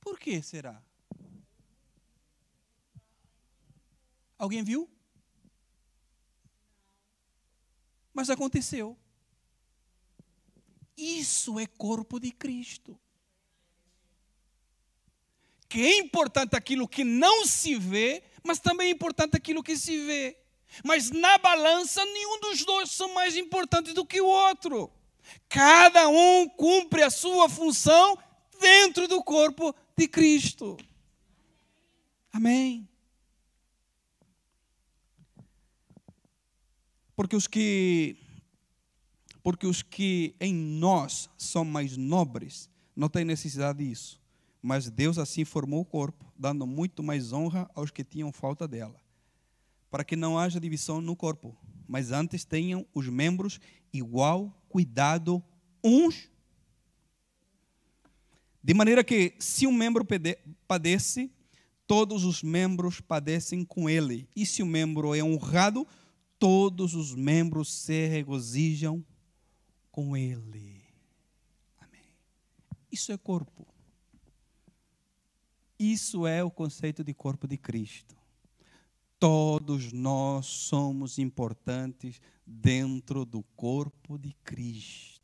Por 0.01 0.19
que 0.19 0.41
será? 0.41 0.81
Alguém 4.37 4.63
viu? 4.63 4.89
Mas 8.17 8.31
aconteceu. 8.31 8.97
Isso 10.97 11.59
é 11.59 11.67
corpo 11.67 12.19
de 12.19 12.31
Cristo. 12.31 12.99
Que 15.69 15.81
é 15.81 15.97
importante 15.99 16.55
aquilo 16.55 16.87
que 16.87 17.03
não 17.03 17.45
se 17.45 17.75
vê, 17.75 18.23
mas 18.43 18.57
também 18.57 18.87
é 18.87 18.91
importante 18.91 19.37
aquilo 19.37 19.61
que 19.61 19.77
se 19.77 20.03
vê. 20.03 20.35
Mas 20.83 21.11
na 21.11 21.37
balança, 21.37 22.03
nenhum 22.05 22.39
dos 22.39 22.65
dois 22.65 22.89
são 22.89 23.13
mais 23.13 23.37
importantes 23.37 23.93
do 23.93 24.03
que 24.03 24.19
o 24.19 24.25
outro. 24.25 24.91
Cada 25.47 26.09
um 26.09 26.49
cumpre 26.49 27.03
a 27.03 27.11
sua 27.11 27.47
função 27.47 28.17
dentro 28.59 29.07
do 29.07 29.23
corpo 29.23 29.75
de 29.95 30.07
Cristo. 30.07 30.75
Amém. 32.33 32.89
Porque 37.17 37.35
os 37.35 37.47
que 37.47 38.15
porque 39.41 39.65
os 39.65 39.81
que 39.81 40.35
em 40.39 40.53
nós 40.53 41.29
são 41.37 41.65
mais 41.65 41.97
nobres 41.97 42.69
não 42.95 43.09
têm 43.09 43.25
necessidade 43.25 43.83
disso. 43.83 44.21
Mas 44.61 44.89
Deus 44.89 45.17
assim 45.17 45.43
formou 45.43 45.81
o 45.81 45.85
corpo, 45.85 46.31
dando 46.37 46.67
muito 46.67 47.01
mais 47.01 47.33
honra 47.33 47.69
aos 47.73 47.89
que 47.89 48.03
tinham 48.03 48.31
falta 48.31 48.67
dela, 48.67 48.99
para 49.89 50.03
que 50.03 50.15
não 50.15 50.37
haja 50.37 50.59
divisão 50.59 51.01
no 51.01 51.15
corpo, 51.15 51.57
mas 51.87 52.11
antes 52.11 52.45
tenham 52.45 52.85
os 52.93 53.07
membros 53.07 53.59
igual 53.91 54.53
cuidado 54.69 55.41
uns. 55.83 56.29
De 58.61 58.73
maneira 58.73 59.03
que, 59.03 59.33
se 59.39 59.65
um 59.65 59.73
membro 59.73 60.05
padece, 60.67 61.31
todos 61.87 62.25
os 62.25 62.43
membros 62.43 62.99
padecem 62.99 63.63
com 63.63 63.89
ele. 63.89 64.27
E 64.35 64.45
se 64.45 64.61
o 64.61 64.65
membro 64.65 65.15
é 65.15 65.23
honrado, 65.23 65.87
todos 66.39 66.93
os 66.93 67.13
membros 67.13 67.71
se 67.71 68.07
regozijam 68.07 69.03
com 69.91 70.15
Ele. 70.15 70.83
Amém. 71.79 72.15
Isso 72.91 73.11
é 73.11 73.17
corpo. 73.17 73.67
Isso 75.79 76.25
é 76.25 76.43
o 76.43 76.49
conceito 76.49 77.03
de 77.03 77.13
corpo 77.13 77.47
de 77.47 77.57
Cristo. 77.57 78.15
Todos 79.19 79.91
nós 79.91 80.45
somos 80.45 81.17
importantes 81.17 82.21
dentro 82.45 83.25
do 83.25 83.43
corpo 83.55 84.17
de 84.17 84.33
Cristo. 84.43 85.21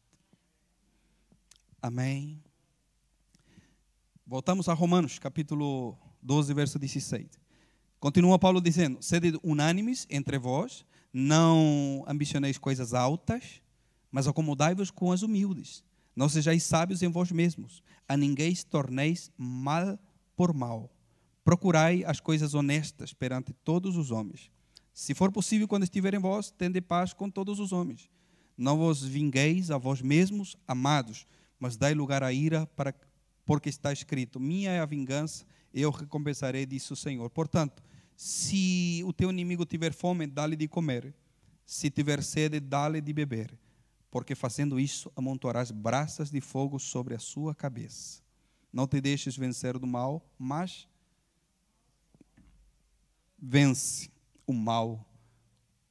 Amém. 1.82 2.42
Voltamos 4.26 4.70
a 4.70 4.74
Romanos, 4.74 5.20
capítulo 5.20 5.98
12, 6.22 6.54
verso 6.54 6.80
16. 6.80 7.28
Continua 8.00 8.40
Paulo 8.40 8.62
dizendo: 8.62 9.02
Sede 9.02 9.38
unânimes 9.44 10.08
entre 10.10 10.38
vós, 10.38 10.86
não 11.14 12.04
ambicioneis 12.08 12.58
coisas 12.58 12.94
altas, 12.94 13.62
mas 14.12 14.28
acomodai-vos 14.28 14.90
com 14.90 15.12
as 15.12 15.22
humildes. 15.22 15.84
Não 16.16 16.28
sejais 16.28 16.64
sábios 16.64 17.02
em 17.04 17.10
vós 17.10 17.32
mesmos, 17.32 17.84
a 18.08 18.18
ninguém 18.18 18.56
torneis 18.70 19.32
mal 19.38 19.98
por 20.36 20.54
mal. 20.54 20.92
Procurai 21.44 22.04
as 22.06 22.20
coisas 22.20 22.54
honestas 22.54 23.14
perante 23.14 23.54
todos 23.54 23.96
os 23.98 24.12
homens. 24.12 24.52
Se 24.94 25.14
for 25.14 25.32
possível, 25.32 25.68
quando 25.68 25.84
estiverem 25.84 26.20
vós, 26.20 26.52
tende 26.52 26.80
paz 26.80 27.14
com 27.14 27.30
todos 27.30 27.60
os 27.60 27.72
homens. 27.72 28.10
Não 28.58 28.78
vos 28.78 29.04
vingueis 29.04 29.72
a 29.72 29.78
vós 29.78 30.02
mesmos, 30.02 30.56
amados, 30.68 31.26
mas 31.60 31.76
dai 31.76 31.94
lugar 31.94 32.22
à 32.24 32.32
ira, 32.32 32.68
para, 32.68 32.94
porque 33.46 33.70
está 33.70 33.92
escrito: 33.92 34.40
Minha 34.40 34.72
é 34.72 34.80
a 34.80 34.86
vingança, 34.86 35.46
eu 35.74 35.90
recompensarei, 35.90 36.66
disse 36.66 36.94
o 36.94 36.96
Senhor. 36.96 37.30
Portanto, 37.32 37.84
se 38.24 39.04
o 39.06 39.12
teu 39.12 39.30
inimigo 39.30 39.66
tiver 39.66 39.92
fome, 39.92 40.26
dá-lhe 40.26 40.56
de 40.56 40.66
comer. 40.66 41.14
Se 41.66 41.92
tiver 41.92 42.24
sede, 42.24 42.58
dá-lhe 42.58 43.02
de 43.02 43.12
beber. 43.12 43.60
Porque 44.10 44.34
fazendo 44.34 44.80
isso, 44.80 45.12
amontoarás 45.14 45.72
braças 45.72 46.32
de 46.32 46.40
fogo 46.40 46.80
sobre 46.80 47.16
a 47.16 47.20
sua 47.20 47.54
cabeça. 47.54 48.24
Não 48.72 48.88
te 48.88 49.02
deixes 49.02 49.36
vencer 49.36 49.78
do 49.78 49.86
mal, 49.86 50.26
mas 50.40 50.88
vence 53.38 54.10
o 54.48 54.54
mal 54.54 55.06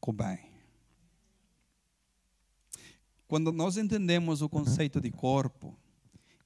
com 0.01 0.11
o 0.11 0.15
bem. 0.15 0.39
Quando 3.29 3.53
nós 3.53 3.77
entendemos 3.77 4.41
o 4.41 4.49
conceito 4.49 5.03
de 5.03 5.11
corpo 5.11 5.77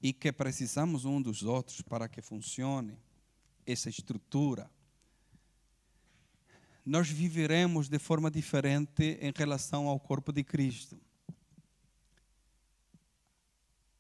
e 0.03 0.13
que 0.13 0.33
precisamos 0.33 1.05
um 1.05 1.23
dos 1.23 1.45
outros 1.45 1.81
para 1.81 2.09
que 2.09 2.21
funcione 2.21 2.99
essa 3.65 3.89
estrutura, 3.89 4.69
nós 6.87 7.11
viveremos 7.11 7.89
de 7.89 7.99
forma 7.99 8.31
diferente 8.31 9.19
em 9.21 9.33
relação 9.35 9.89
ao 9.89 9.99
corpo 9.99 10.33
de 10.33 10.45
Cristo. 10.45 10.97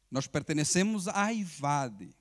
Nós 0.08 0.28
pertenecemos 0.28 1.08
à 1.08 1.32
IVAD, 1.32 2.14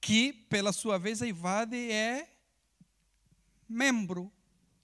que, 0.00 0.32
pela 0.32 0.72
sua 0.72 0.98
vez, 1.00 1.20
a 1.20 1.26
IVAD 1.26 1.90
é 1.90 2.30
membro 3.68 4.32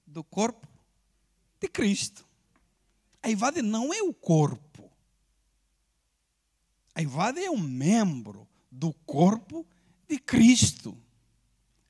do 0.04 0.24
corpo 0.24 0.66
de 1.60 1.68
Cristo. 1.68 2.26
A 3.22 3.30
IVAD 3.30 3.62
não 3.62 3.94
é 3.94 4.02
o 4.02 4.12
corpo. 4.12 4.90
A 6.92 7.02
IVAD 7.02 7.38
é 7.38 7.50
um 7.50 7.60
membro 7.60 8.48
do 8.68 8.92
corpo 8.92 9.64
de 10.08 10.18
Cristo. 10.18 11.00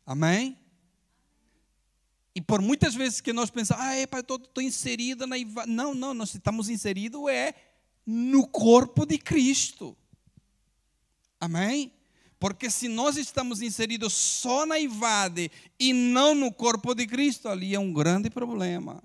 Amém? 0.04 0.59
E 2.40 2.42
por 2.42 2.62
muitas 2.62 2.94
vezes 2.94 3.20
que 3.20 3.34
nós 3.34 3.50
pensamos, 3.50 3.84
ah, 3.84 3.94
epa, 3.98 4.20
estou 4.20 4.62
inserida 4.62 5.26
na 5.26 5.36
IVA. 5.36 5.66
Não, 5.66 5.94
não, 5.94 6.14
nós 6.14 6.34
estamos 6.34 6.70
inseridos 6.70 7.28
é 7.28 7.54
no 8.06 8.48
corpo 8.48 9.04
de 9.04 9.18
Cristo. 9.18 9.94
Amém? 11.38 11.92
Porque 12.38 12.70
se 12.70 12.88
nós 12.88 13.18
estamos 13.18 13.60
inseridos 13.60 14.14
só 14.14 14.64
na 14.64 14.78
IVAD 14.78 15.50
e 15.78 15.92
não 15.92 16.34
no 16.34 16.50
corpo 16.50 16.94
de 16.94 17.06
Cristo, 17.06 17.46
ali 17.46 17.74
é 17.74 17.78
um 17.78 17.92
grande 17.92 18.30
problema. 18.30 19.02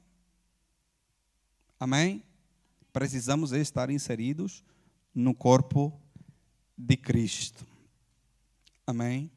Amém? 1.77 2.23
Precisamos 2.93 3.51
estar 3.51 3.89
inseridos 3.89 4.63
no 5.13 5.33
corpo 5.33 5.91
de 6.77 6.95
Cristo. 6.95 7.67
Amém? 8.87 9.29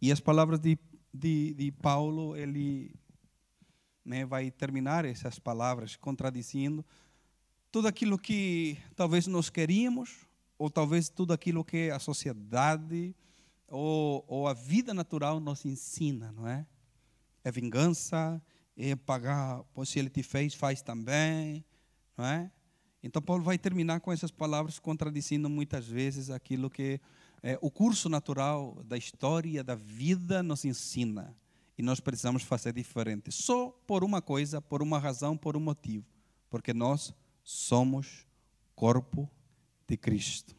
E 0.00 0.12
as 0.12 0.20
palavras 0.20 0.60
de 0.60 0.78
de, 1.14 1.54
de 1.54 1.70
Paulo, 1.70 2.36
ele 2.36 2.90
né, 4.04 4.24
vai 4.24 4.50
terminar 4.50 5.04
essas 5.04 5.38
palavras 5.38 5.96
contradizendo 5.96 6.84
tudo 7.72 7.88
aquilo 7.88 8.18
que 8.18 8.78
talvez 8.94 9.26
nós 9.26 9.50
queríamos, 9.50 10.26
ou 10.56 10.70
talvez 10.70 11.08
tudo 11.08 11.32
aquilo 11.32 11.64
que 11.64 11.90
a 11.90 11.98
sociedade 11.98 13.14
ou, 13.66 14.24
ou 14.28 14.46
a 14.46 14.52
vida 14.52 14.94
natural 14.94 15.40
nos 15.40 15.64
ensina, 15.64 16.30
não 16.30 16.46
é? 16.46 16.64
É 17.42 17.50
vingança, 17.50 18.40
é 18.76 18.94
pagar, 18.94 19.62
pois 19.74 19.88
se 19.88 19.98
ele 19.98 20.08
te 20.08 20.22
fez, 20.22 20.54
faz 20.54 20.82
também, 20.82 21.64
não 22.16 22.24
é? 22.24 22.50
Então 23.02 23.20
Paulo 23.20 23.42
vai 23.42 23.58
terminar 23.58 24.00
com 24.00 24.12
essas 24.12 24.30
palavras 24.30 24.78
contradizendo 24.78 25.50
muitas 25.50 25.86
vezes 25.86 26.30
aquilo 26.30 26.70
que 26.70 27.00
é, 27.42 27.58
o 27.60 27.70
curso 27.70 28.08
natural 28.08 28.82
da 28.84 28.96
história 28.96 29.64
da 29.64 29.74
vida 29.74 30.42
nos 30.42 30.64
ensina 30.64 31.36
e 31.76 31.82
nós 31.82 32.00
precisamos 32.00 32.42
fazer 32.42 32.72
diferente, 32.72 33.32
só 33.32 33.68
por 33.86 34.04
uma 34.04 34.22
coisa, 34.22 34.60
por 34.60 34.82
uma 34.82 34.98
razão, 34.98 35.36
por 35.36 35.56
um 35.56 35.60
motivo, 35.60 36.06
porque 36.48 36.72
nós 36.72 37.12
somos 37.42 38.26
corpo 38.74 39.28
de 39.86 39.96
Cristo. 39.96 40.54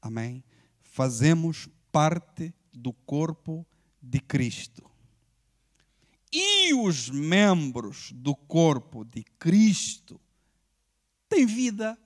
Amém? 0.00 0.44
Fazemos 0.82 1.68
parte 1.90 2.54
do 2.72 2.92
corpo 2.92 3.66
de 4.02 4.20
Cristo. 4.20 4.88
E 6.30 6.74
os 6.74 7.08
membros 7.08 8.12
do 8.12 8.34
corpo 8.34 9.04
de 9.04 9.24
Cristo 9.38 10.20
têm 11.28 11.46
vida. 11.46 11.98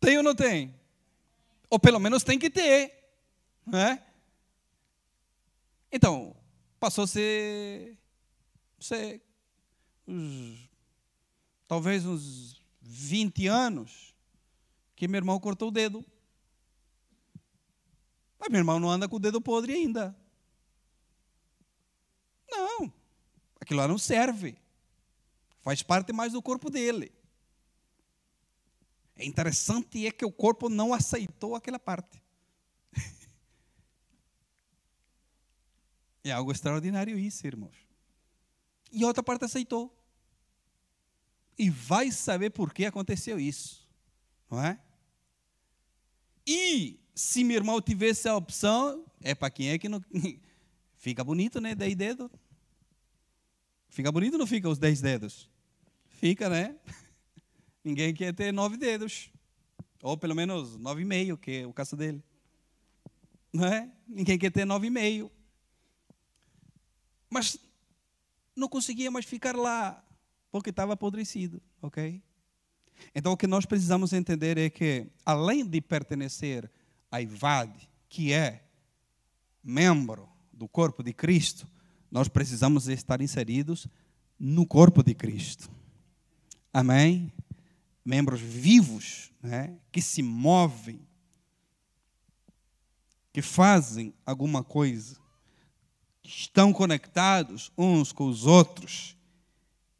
Tem 0.00 0.16
ou 0.16 0.22
não 0.22 0.34
tem? 0.34 0.74
Ou 1.68 1.78
pelo 1.78 1.98
menos 1.98 2.22
tem 2.22 2.38
que 2.38 2.48
ter. 2.48 2.92
Não 3.66 3.78
é? 3.78 4.02
Então, 5.96 6.34
passou-se, 6.80 7.96
sei, 8.80 9.22
uns, 10.08 10.68
talvez 11.68 12.04
uns 12.04 12.60
20 12.82 13.46
anos, 13.46 14.12
que 14.96 15.06
meu 15.06 15.18
irmão 15.18 15.38
cortou 15.38 15.68
o 15.68 15.70
dedo. 15.70 16.04
Mas 18.40 18.48
meu 18.48 18.58
irmão 18.58 18.80
não 18.80 18.90
anda 18.90 19.08
com 19.08 19.14
o 19.14 19.20
dedo 19.20 19.40
podre 19.40 19.72
ainda. 19.72 20.18
Não, 22.50 22.92
aquilo 23.60 23.78
lá 23.78 23.86
não 23.86 23.96
serve. 23.96 24.58
Faz 25.60 25.80
parte 25.80 26.12
mais 26.12 26.32
do 26.32 26.42
corpo 26.42 26.70
dele. 26.70 27.12
É 29.14 29.24
interessante 29.24 30.08
é 30.08 30.10
que 30.10 30.24
o 30.24 30.32
corpo 30.32 30.68
não 30.68 30.92
aceitou 30.92 31.54
aquela 31.54 31.78
parte. 31.78 32.23
É 36.24 36.32
algo 36.32 36.50
extraordinário 36.50 37.18
isso, 37.18 37.46
irmãos. 37.46 37.76
E 38.90 39.04
outra 39.04 39.22
parte 39.22 39.44
aceitou. 39.44 39.94
E 41.58 41.68
vai 41.68 42.10
saber 42.10 42.50
por 42.50 42.72
que 42.72 42.86
aconteceu 42.86 43.38
isso, 43.38 43.86
não 44.50 44.60
é? 44.60 44.80
E 46.46 46.98
se 47.14 47.44
meu 47.44 47.56
irmão 47.56 47.80
tivesse 47.80 48.28
a 48.28 48.36
opção, 48.36 49.04
é 49.20 49.34
para 49.34 49.50
quem 49.50 49.68
é 49.68 49.78
que 49.78 49.88
não. 49.88 50.02
Fica 50.96 51.22
bonito, 51.22 51.60
né? 51.60 51.74
Dez 51.74 51.94
dedos. 51.94 52.30
Fica 53.88 54.10
bonito 54.10 54.32
ou 54.32 54.38
não 54.40 54.46
fica 54.46 54.68
os 54.68 54.78
dez 54.78 55.00
dedos? 55.00 55.48
Fica, 56.08 56.48
né? 56.48 56.74
Ninguém 57.84 58.12
quer 58.12 58.34
ter 58.34 58.52
nove 58.52 58.76
dedos. 58.76 59.30
Ou 60.02 60.16
pelo 60.16 60.34
menos 60.34 60.76
nove 60.76 61.02
e 61.02 61.04
meio, 61.04 61.36
que 61.38 61.58
é 61.58 61.66
o 61.66 61.72
caso 61.72 61.94
dele. 61.94 62.22
Não 63.52 63.64
é? 63.64 63.88
Ninguém 64.08 64.38
quer 64.38 64.50
ter 64.50 64.64
nove 64.64 64.88
e 64.88 64.90
meio. 64.90 65.30
Mas 67.30 67.58
não 68.54 68.68
conseguia 68.68 69.10
mais 69.10 69.24
ficar 69.24 69.56
lá, 69.56 70.02
porque 70.50 70.70
estava 70.70 70.92
apodrecido, 70.92 71.60
ok? 71.82 72.22
Então 73.14 73.32
o 73.32 73.36
que 73.36 73.46
nós 73.46 73.66
precisamos 73.66 74.12
entender 74.12 74.56
é 74.56 74.70
que, 74.70 75.08
além 75.24 75.66
de 75.66 75.80
pertencer 75.80 76.70
à 77.10 77.20
IVAD, 77.20 77.88
que 78.08 78.32
é 78.32 78.64
membro 79.62 80.28
do 80.52 80.68
corpo 80.68 81.02
de 81.02 81.12
Cristo, 81.12 81.68
nós 82.10 82.28
precisamos 82.28 82.86
estar 82.86 83.20
inseridos 83.20 83.88
no 84.38 84.66
corpo 84.66 85.02
de 85.02 85.14
Cristo. 85.14 85.68
Amém? 86.72 87.32
Membros 88.04 88.40
vivos, 88.40 89.32
né, 89.42 89.76
que 89.90 90.00
se 90.00 90.22
movem, 90.22 91.00
que 93.32 93.42
fazem 93.42 94.14
alguma 94.24 94.62
coisa 94.62 95.23
estão 96.24 96.72
conectados 96.72 97.70
uns 97.76 98.10
com 98.10 98.26
os 98.26 98.46
outros 98.46 99.16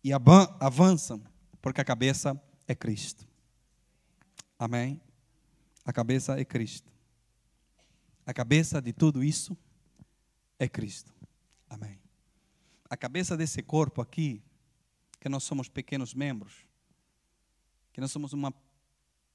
e 0.02 0.10
avançam, 0.12 1.22
porque 1.60 1.80
a 1.80 1.84
cabeça 1.84 2.40
é 2.66 2.74
Cristo. 2.74 3.28
Amém? 4.58 5.00
A 5.84 5.92
cabeça 5.92 6.40
é 6.40 6.44
Cristo. 6.44 6.90
A 8.26 8.32
cabeça 8.32 8.80
de 8.80 8.92
tudo 8.92 9.22
isso 9.22 9.56
é 10.58 10.66
Cristo. 10.66 11.12
Amém. 11.68 12.00
A 12.88 12.96
cabeça 12.96 13.36
desse 13.36 13.62
corpo 13.62 14.00
aqui, 14.00 14.42
que 15.20 15.28
nós 15.28 15.44
somos 15.44 15.68
pequenos 15.68 16.14
membros, 16.14 16.66
que 17.92 18.00
nós 18.00 18.10
somos 18.10 18.32
uma 18.32 18.52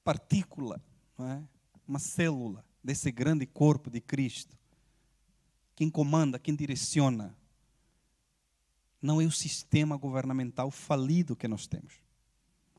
partícula, 0.02 0.82
não 1.16 1.28
é? 1.30 1.42
uma 1.86 1.98
célula 1.98 2.64
desse 2.82 3.10
grande 3.12 3.46
corpo 3.46 3.90
de 3.90 4.00
Cristo 4.00 4.59
quem 5.80 5.88
comanda, 5.88 6.38
quem 6.38 6.54
direciona, 6.54 7.34
não 9.00 9.18
é 9.18 9.24
o 9.24 9.30
sistema 9.30 9.96
governamental 9.96 10.70
falido 10.70 11.34
que 11.34 11.48
nós 11.48 11.66
temos. 11.66 11.94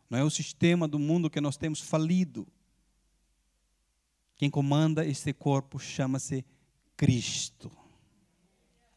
Não 0.07 0.19
é 0.19 0.23
o 0.23 0.29
sistema 0.29 0.87
do 0.87 0.99
mundo 0.99 1.27
que 1.27 1.41
nós 1.41 1.57
temos 1.57 1.79
falido. 1.79 2.47
Quem 4.35 4.51
comanda 4.51 5.03
este 5.03 5.33
corpo 5.33 5.79
chama-se 5.79 6.45
Cristo. 6.95 7.71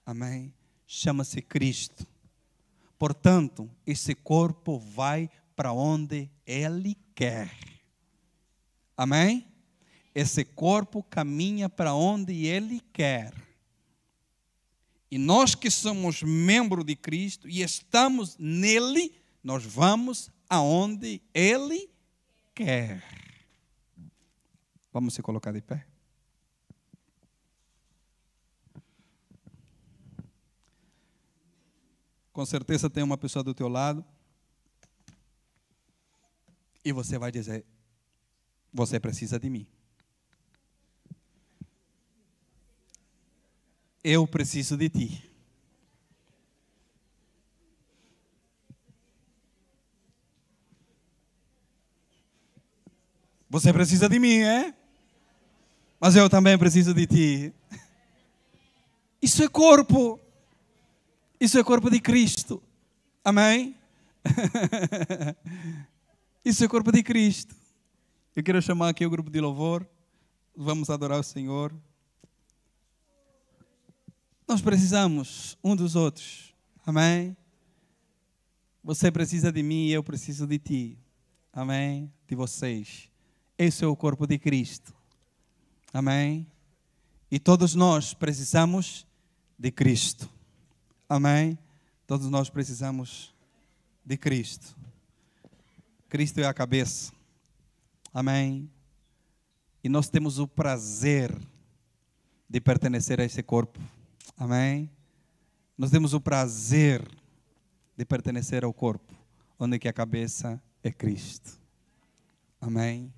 Amém? 0.04 0.52
Chama-se 0.86 1.40
Cristo. 1.40 2.06
Portanto, 2.98 3.70
esse 3.86 4.14
corpo 4.14 4.78
vai 4.78 5.30
para 5.56 5.72
onde 5.72 6.30
Ele 6.44 6.94
quer. 7.14 7.50
Amém? 8.94 9.46
Esse 10.14 10.44
corpo 10.44 11.02
caminha 11.02 11.70
para 11.70 11.94
onde 11.94 12.44
Ele 12.44 12.82
quer. 12.92 13.53
E 15.14 15.18
nós 15.18 15.54
que 15.54 15.70
somos 15.70 16.24
membros 16.24 16.84
de 16.84 16.96
Cristo 16.96 17.48
e 17.48 17.62
estamos 17.62 18.36
nele, 18.36 19.14
nós 19.44 19.64
vamos 19.64 20.28
aonde 20.50 21.22
ele 21.32 21.88
quer. 22.52 23.00
Vamos 24.92 25.14
se 25.14 25.22
colocar 25.22 25.52
de 25.52 25.62
pé. 25.62 25.86
Com 32.32 32.44
certeza 32.44 32.90
tem 32.90 33.04
uma 33.04 33.16
pessoa 33.16 33.44
do 33.44 33.54
teu 33.54 33.68
lado. 33.68 34.04
E 36.84 36.90
você 36.90 37.18
vai 37.18 37.30
dizer: 37.30 37.64
Você 38.72 38.98
precisa 38.98 39.38
de 39.38 39.48
mim. 39.48 39.64
Eu 44.04 44.26
preciso 44.26 44.76
de 44.76 44.90
ti. 44.90 45.30
Você 53.48 53.72
precisa 53.72 54.08
de 54.08 54.18
mim, 54.18 54.40
é? 54.40 54.74
Mas 55.98 56.16
eu 56.16 56.28
também 56.28 56.58
preciso 56.58 56.92
de 56.92 57.06
ti. 57.06 57.54
Isso 59.22 59.42
é 59.42 59.48
corpo. 59.48 60.20
Isso 61.40 61.58
é 61.58 61.64
corpo 61.64 61.88
de 61.88 61.98
Cristo. 61.98 62.62
Amém? 63.24 63.74
Isso 66.44 66.62
é 66.62 66.68
corpo 66.68 66.92
de 66.92 67.02
Cristo. 67.02 67.56
Eu 68.36 68.42
quero 68.42 68.60
chamar 68.60 68.90
aqui 68.90 69.06
o 69.06 69.10
grupo 69.10 69.30
de 69.30 69.40
louvor. 69.40 69.88
Vamos 70.54 70.90
adorar 70.90 71.18
o 71.18 71.22
Senhor. 71.22 71.72
Nós 74.46 74.60
precisamos 74.60 75.56
um 75.64 75.74
dos 75.74 75.96
outros. 75.96 76.54
Amém? 76.86 77.34
Você 78.82 79.10
precisa 79.10 79.50
de 79.50 79.62
mim 79.62 79.86
e 79.86 79.92
eu 79.92 80.04
preciso 80.04 80.46
de 80.46 80.58
ti. 80.58 80.98
Amém? 81.50 82.12
De 82.28 82.34
vocês. 82.34 83.08
Esse 83.56 83.84
é 83.84 83.86
o 83.86 83.96
corpo 83.96 84.26
de 84.26 84.38
Cristo. 84.38 84.94
Amém? 85.92 86.46
E 87.30 87.38
todos 87.38 87.74
nós 87.74 88.12
precisamos 88.12 89.06
de 89.58 89.70
Cristo. 89.70 90.28
Amém? 91.08 91.58
Todos 92.06 92.28
nós 92.28 92.50
precisamos 92.50 93.34
de 94.04 94.18
Cristo. 94.18 94.76
Cristo 96.06 96.40
é 96.40 96.44
a 96.44 96.52
cabeça. 96.52 97.12
Amém? 98.12 98.70
E 99.82 99.88
nós 99.88 100.10
temos 100.10 100.38
o 100.38 100.46
prazer 100.46 101.34
de 102.48 102.60
pertencer 102.60 103.20
a 103.20 103.24
esse 103.24 103.42
corpo 103.42 103.80
Amém? 104.36 104.90
Nós 105.76 105.90
temos 105.90 106.14
o 106.14 106.20
prazer 106.20 107.06
de 107.96 108.04
pertencer 108.04 108.64
ao 108.64 108.72
corpo, 108.72 109.14
onde 109.58 109.78
que 109.78 109.88
a 109.88 109.92
cabeça 109.92 110.62
é 110.82 110.90
Cristo. 110.90 111.58
Amém? 112.60 113.12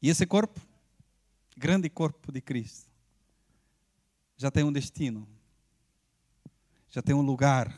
E 0.00 0.08
esse 0.08 0.26
corpo, 0.26 0.60
grande 1.56 1.88
corpo 1.90 2.30
de 2.30 2.40
Cristo, 2.40 2.88
já 4.36 4.50
tem 4.50 4.62
um 4.62 4.72
destino, 4.72 5.26
já 6.88 7.02
tem 7.02 7.14
um 7.14 7.22
lugar. 7.22 7.76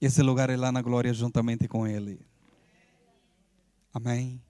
Esse 0.00 0.22
lugar 0.22 0.48
é 0.48 0.56
lá 0.56 0.72
na 0.72 0.80
glória 0.80 1.12
juntamente 1.12 1.68
com 1.68 1.86
Ele. 1.86 2.20
Amém? 3.92 4.42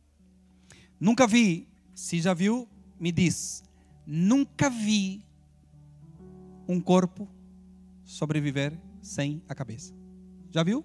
Nunca 1.01 1.27
vi, 1.27 1.69
se 1.95 2.21
já 2.21 2.33
viu, 2.33 2.69
me 2.99 3.11
diz, 3.11 3.65
nunca 4.07 4.69
vi 4.69 5.25
um 6.69 6.81
corpo 6.81 7.29
sobreviver 8.05 8.79
sem 9.01 9.43
a 9.49 9.55
cabeça. 9.55 9.95
Já 10.51 10.63
viu? 10.63 10.85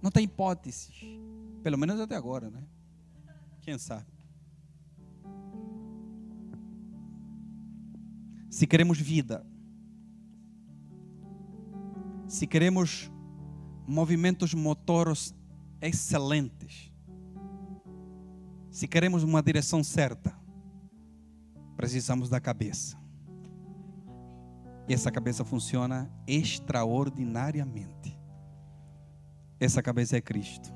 Não 0.00 0.10
tem 0.10 0.24
hipótese. 0.24 0.92
Pelo 1.62 1.76
menos 1.76 2.00
até 2.00 2.14
agora, 2.14 2.50
né? 2.50 2.64
Quem 3.60 3.76
sabe? 3.78 4.06
Se 8.48 8.66
queremos 8.66 8.98
vida, 8.98 9.44
se 12.26 12.46
queremos 12.46 13.10
movimentos 13.86 14.54
motoros 14.54 15.34
excelentes, 15.80 16.92
se 18.70 18.88
queremos 18.88 19.22
uma 19.22 19.42
direção 19.42 19.84
certa, 19.84 20.36
precisamos 21.78 22.28
da 22.28 22.40
cabeça. 22.40 22.98
E 24.88 24.92
essa 24.92 25.12
cabeça 25.12 25.44
funciona 25.44 26.10
extraordinariamente. 26.26 28.18
Essa 29.60 29.80
cabeça 29.80 30.16
é 30.16 30.20
Cristo. 30.20 30.72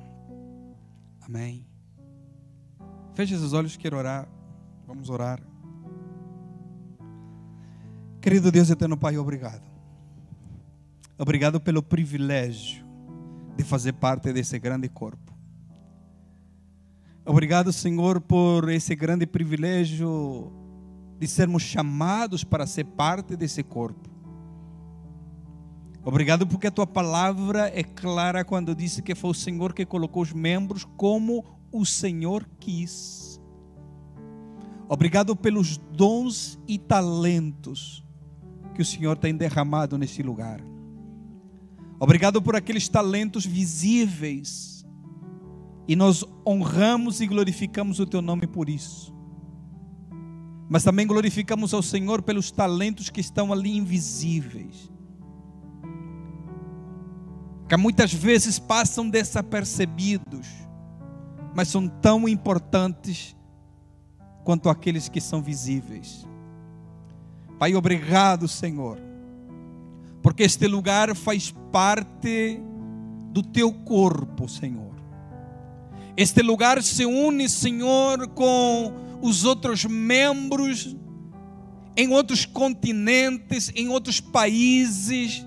Amém. 1.21 1.67
Feche 3.15 3.35
os 3.35 3.53
olhos, 3.53 3.77
quero 3.77 3.97
orar. 3.97 4.29
Vamos 4.87 5.11
orar. 5.11 5.43
Querido 8.21 8.53
Deus 8.53 8.71
eterno 8.71 8.97
Pai, 8.97 9.19
obrigado. 9.19 9.69
Obrigado 11.19 11.61
pelo 11.61 11.83
privilégio 11.83 12.87
de 13.57 13.65
fazer 13.65 13.95
parte 13.95 14.33
desse 14.33 14.57
grande 14.57 14.89
corpo. 14.89 15.37
Obrigado, 17.25 17.73
Senhor, 17.73 18.21
por 18.21 18.69
esse 18.69 18.95
grande 18.95 19.27
privilégio 19.27 20.62
de 21.23 21.29
sermos 21.29 21.63
chamados 21.63 22.43
para 22.43 22.67
ser 22.67 22.83
parte 22.83 23.37
desse 23.37 23.63
corpo. 23.63 24.11
Obrigado 26.05 26.45
porque 26.49 26.67
a 26.67 26.71
tua 26.73 26.85
palavra 26.85 27.71
é 27.73 27.85
clara 27.85 28.45
quando 28.45 28.75
disse 28.75 29.01
que 29.01 29.15
foi 29.15 29.31
o 29.31 29.35
Senhor 29.35 29.73
que 29.73 29.87
colocou 29.87 30.21
os 30.21 30.33
membros 30.33 30.85
como 30.97 31.45
o 31.71 31.87
Senhor 31.87 32.45
quis. 32.59 33.41
Obrigado 34.89 35.37
pelos 35.37 35.77
dons 35.77 36.59
e 36.67 36.77
talentos 36.77 38.05
que 38.75 38.83
o 38.83 38.85
Senhor 38.85 39.17
tem 39.17 39.33
derramado 39.33 39.97
nesse 39.97 40.25
lugar. 40.25 40.61
Obrigado 42.01 42.43
por 42.43 42.57
aqueles 42.57 42.89
talentos 42.89 43.47
visíveis. 43.47 44.85
E 45.87 45.95
nós 45.95 46.25
honramos 46.45 47.21
e 47.21 47.29
glorificamos 47.29 48.01
o 48.01 48.07
teu 48.07 48.21
nome 48.21 48.49
por 48.49 48.69
isso. 48.69 49.15
Mas 50.73 50.83
também 50.83 51.07
glorificamos 51.07 51.75
ao 51.75 51.83
Senhor 51.83 52.23
pelos 52.23 52.51
talentos 52.51 53.11
que 53.11 53.21
estão 53.21 53.53
ali 53.53 53.77
invisíveis 53.77 54.91
que 57.73 57.77
muitas 57.79 58.13
vezes 58.13 58.59
passam 58.59 59.09
desapercebidos, 59.09 60.47
mas 61.55 61.69
são 61.69 61.89
tão 61.89 62.29
importantes 62.29 63.35
quanto 64.45 64.69
aqueles 64.69 65.09
que 65.09 65.23
são 65.23 65.41
visíveis. 65.41 66.29
Pai, 67.59 67.75
obrigado, 67.75 68.47
Senhor, 68.47 68.99
porque 70.23 70.43
este 70.43 70.67
lugar 70.67 71.17
faz 71.17 71.51
parte 71.73 72.61
do 73.31 73.43
teu 73.43 73.73
corpo, 73.73 74.47
Senhor. 74.47 74.95
Este 76.15 76.43
lugar 76.43 76.83
se 76.83 77.07
une, 77.07 77.49
Senhor, 77.49 78.29
com 78.29 78.93
os 79.23 79.45
outros 79.45 79.85
membros 79.85 80.95
em 81.97 82.09
outros 82.11 82.45
continentes, 82.45 83.71
em 83.75 83.89
outros 83.89 84.21
países 84.21 85.45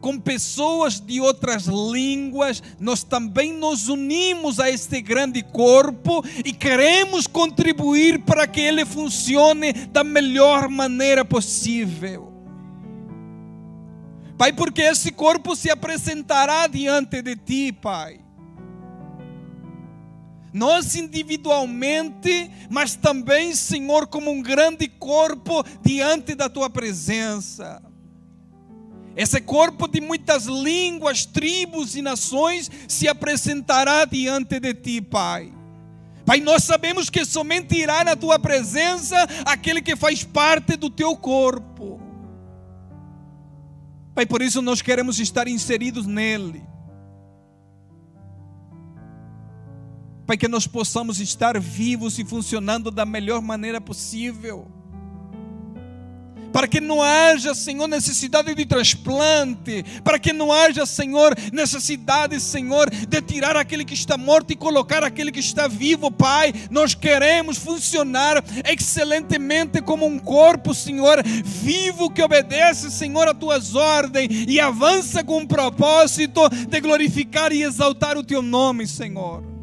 com 0.00 0.18
pessoas 0.18 1.00
de 1.00 1.20
outras 1.20 1.66
línguas, 1.66 2.62
nós 2.78 3.02
também 3.02 3.52
nos 3.52 3.88
unimos 3.88 4.60
a 4.60 4.70
este 4.70 5.00
grande 5.00 5.42
corpo 5.42 6.24
e 6.44 6.52
queremos 6.52 7.26
contribuir 7.26 8.20
para 8.20 8.46
que 8.46 8.60
ele 8.60 8.84
funcione 8.84 9.72
da 9.72 10.04
melhor 10.04 10.68
maneira 10.68 11.24
possível. 11.24 12.32
Pai, 14.36 14.52
porque 14.52 14.82
esse 14.82 15.10
corpo 15.10 15.56
se 15.56 15.68
apresentará 15.68 16.68
diante 16.68 17.20
de 17.20 17.34
ti, 17.34 17.72
Pai. 17.72 18.20
Nós 20.58 20.96
individualmente, 20.96 22.50
mas 22.68 22.96
também, 22.96 23.54
Senhor, 23.54 24.08
como 24.08 24.32
um 24.32 24.42
grande 24.42 24.88
corpo 24.88 25.64
diante 25.84 26.34
da 26.34 26.48
tua 26.48 26.68
presença. 26.68 27.80
Esse 29.14 29.40
corpo 29.40 29.86
de 29.86 30.00
muitas 30.00 30.46
línguas, 30.46 31.24
tribos 31.24 31.94
e 31.94 32.02
nações 32.02 32.68
se 32.88 33.06
apresentará 33.06 34.04
diante 34.04 34.58
de 34.58 34.74
ti, 34.74 35.00
Pai. 35.00 35.52
Pai, 36.26 36.40
nós 36.40 36.64
sabemos 36.64 37.08
que 37.08 37.24
somente 37.24 37.76
irá 37.76 38.02
na 38.02 38.16
tua 38.16 38.36
presença 38.36 39.16
aquele 39.44 39.80
que 39.80 39.94
faz 39.94 40.24
parte 40.24 40.74
do 40.76 40.90
teu 40.90 41.16
corpo. 41.16 42.00
Pai, 44.12 44.26
por 44.26 44.42
isso 44.42 44.60
nós 44.60 44.82
queremos 44.82 45.20
estar 45.20 45.46
inseridos 45.46 46.04
nele. 46.04 46.66
Pai, 50.28 50.36
que 50.36 50.46
nós 50.46 50.66
possamos 50.66 51.20
estar 51.20 51.58
vivos 51.58 52.18
e 52.18 52.24
funcionando 52.24 52.90
da 52.90 53.06
melhor 53.06 53.40
maneira 53.40 53.80
possível 53.80 54.68
para 56.52 56.66
que 56.66 56.80
não 56.80 57.00
haja, 57.00 57.54
Senhor, 57.54 57.86
necessidade 57.86 58.54
de 58.54 58.66
transplante, 58.66 59.84
para 60.02 60.18
que 60.18 60.32
não 60.32 60.52
haja, 60.52 60.84
Senhor, 60.84 61.34
necessidade, 61.52 62.40
Senhor, 62.40 62.90
de 62.90 63.22
tirar 63.22 63.56
aquele 63.56 63.84
que 63.84 63.94
está 63.94 64.18
morto 64.18 64.52
e 64.52 64.56
colocar 64.56 65.04
aquele 65.04 65.30
que 65.30 65.40
está 65.40 65.68
vivo, 65.68 66.10
Pai. 66.10 66.52
Nós 66.70 66.94
queremos 66.94 67.58
funcionar 67.58 68.42
excelentemente 68.68 69.80
como 69.80 70.04
um 70.04 70.18
corpo, 70.18 70.74
Senhor, 70.74 71.22
vivo 71.24 72.10
que 72.10 72.22
obedece, 72.22 72.90
Senhor, 72.90 73.28
a 73.28 73.34
tuas 73.34 73.74
ordens 73.74 74.46
e 74.48 74.60
avança 74.60 75.22
com 75.22 75.42
o 75.42 75.48
propósito 75.48 76.40
de 76.68 76.80
glorificar 76.80 77.52
e 77.52 77.62
exaltar 77.62 78.18
o 78.18 78.24
teu 78.24 78.42
nome, 78.42 78.86
Senhor. 78.86 79.57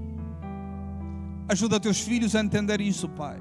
Ajuda 1.47 1.79
teus 1.79 1.99
filhos 1.99 2.35
a 2.35 2.41
entender 2.41 2.81
isso, 2.81 3.07
Pai. 3.09 3.39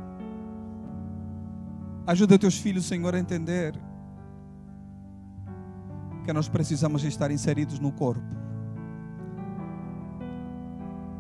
Ajuda 2.07 2.39
teus 2.39 2.59
filhos, 2.59 2.85
Senhor, 2.85 3.15
a 3.15 3.19
entender 3.19 3.75
que 6.25 6.33
nós 6.33 6.49
precisamos 6.49 7.03
estar 7.05 7.31
inseridos 7.31 7.79
no 7.79 7.91
corpo. 7.91 8.23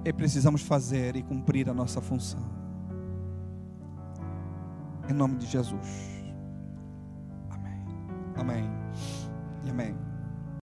E 0.04 0.12
precisamos 0.12 0.60
fazer 0.60 1.16
e 1.16 1.22
cumprir 1.22 1.70
a 1.70 1.74
nossa 1.74 2.02
função. 2.02 2.44
Em 5.08 5.14
nome 5.14 5.36
de 5.36 5.46
Jesus. 5.46 5.88
Amém. 7.50 7.84
Amém. 8.36 8.70
E 9.64 9.70
amém. 9.70 10.13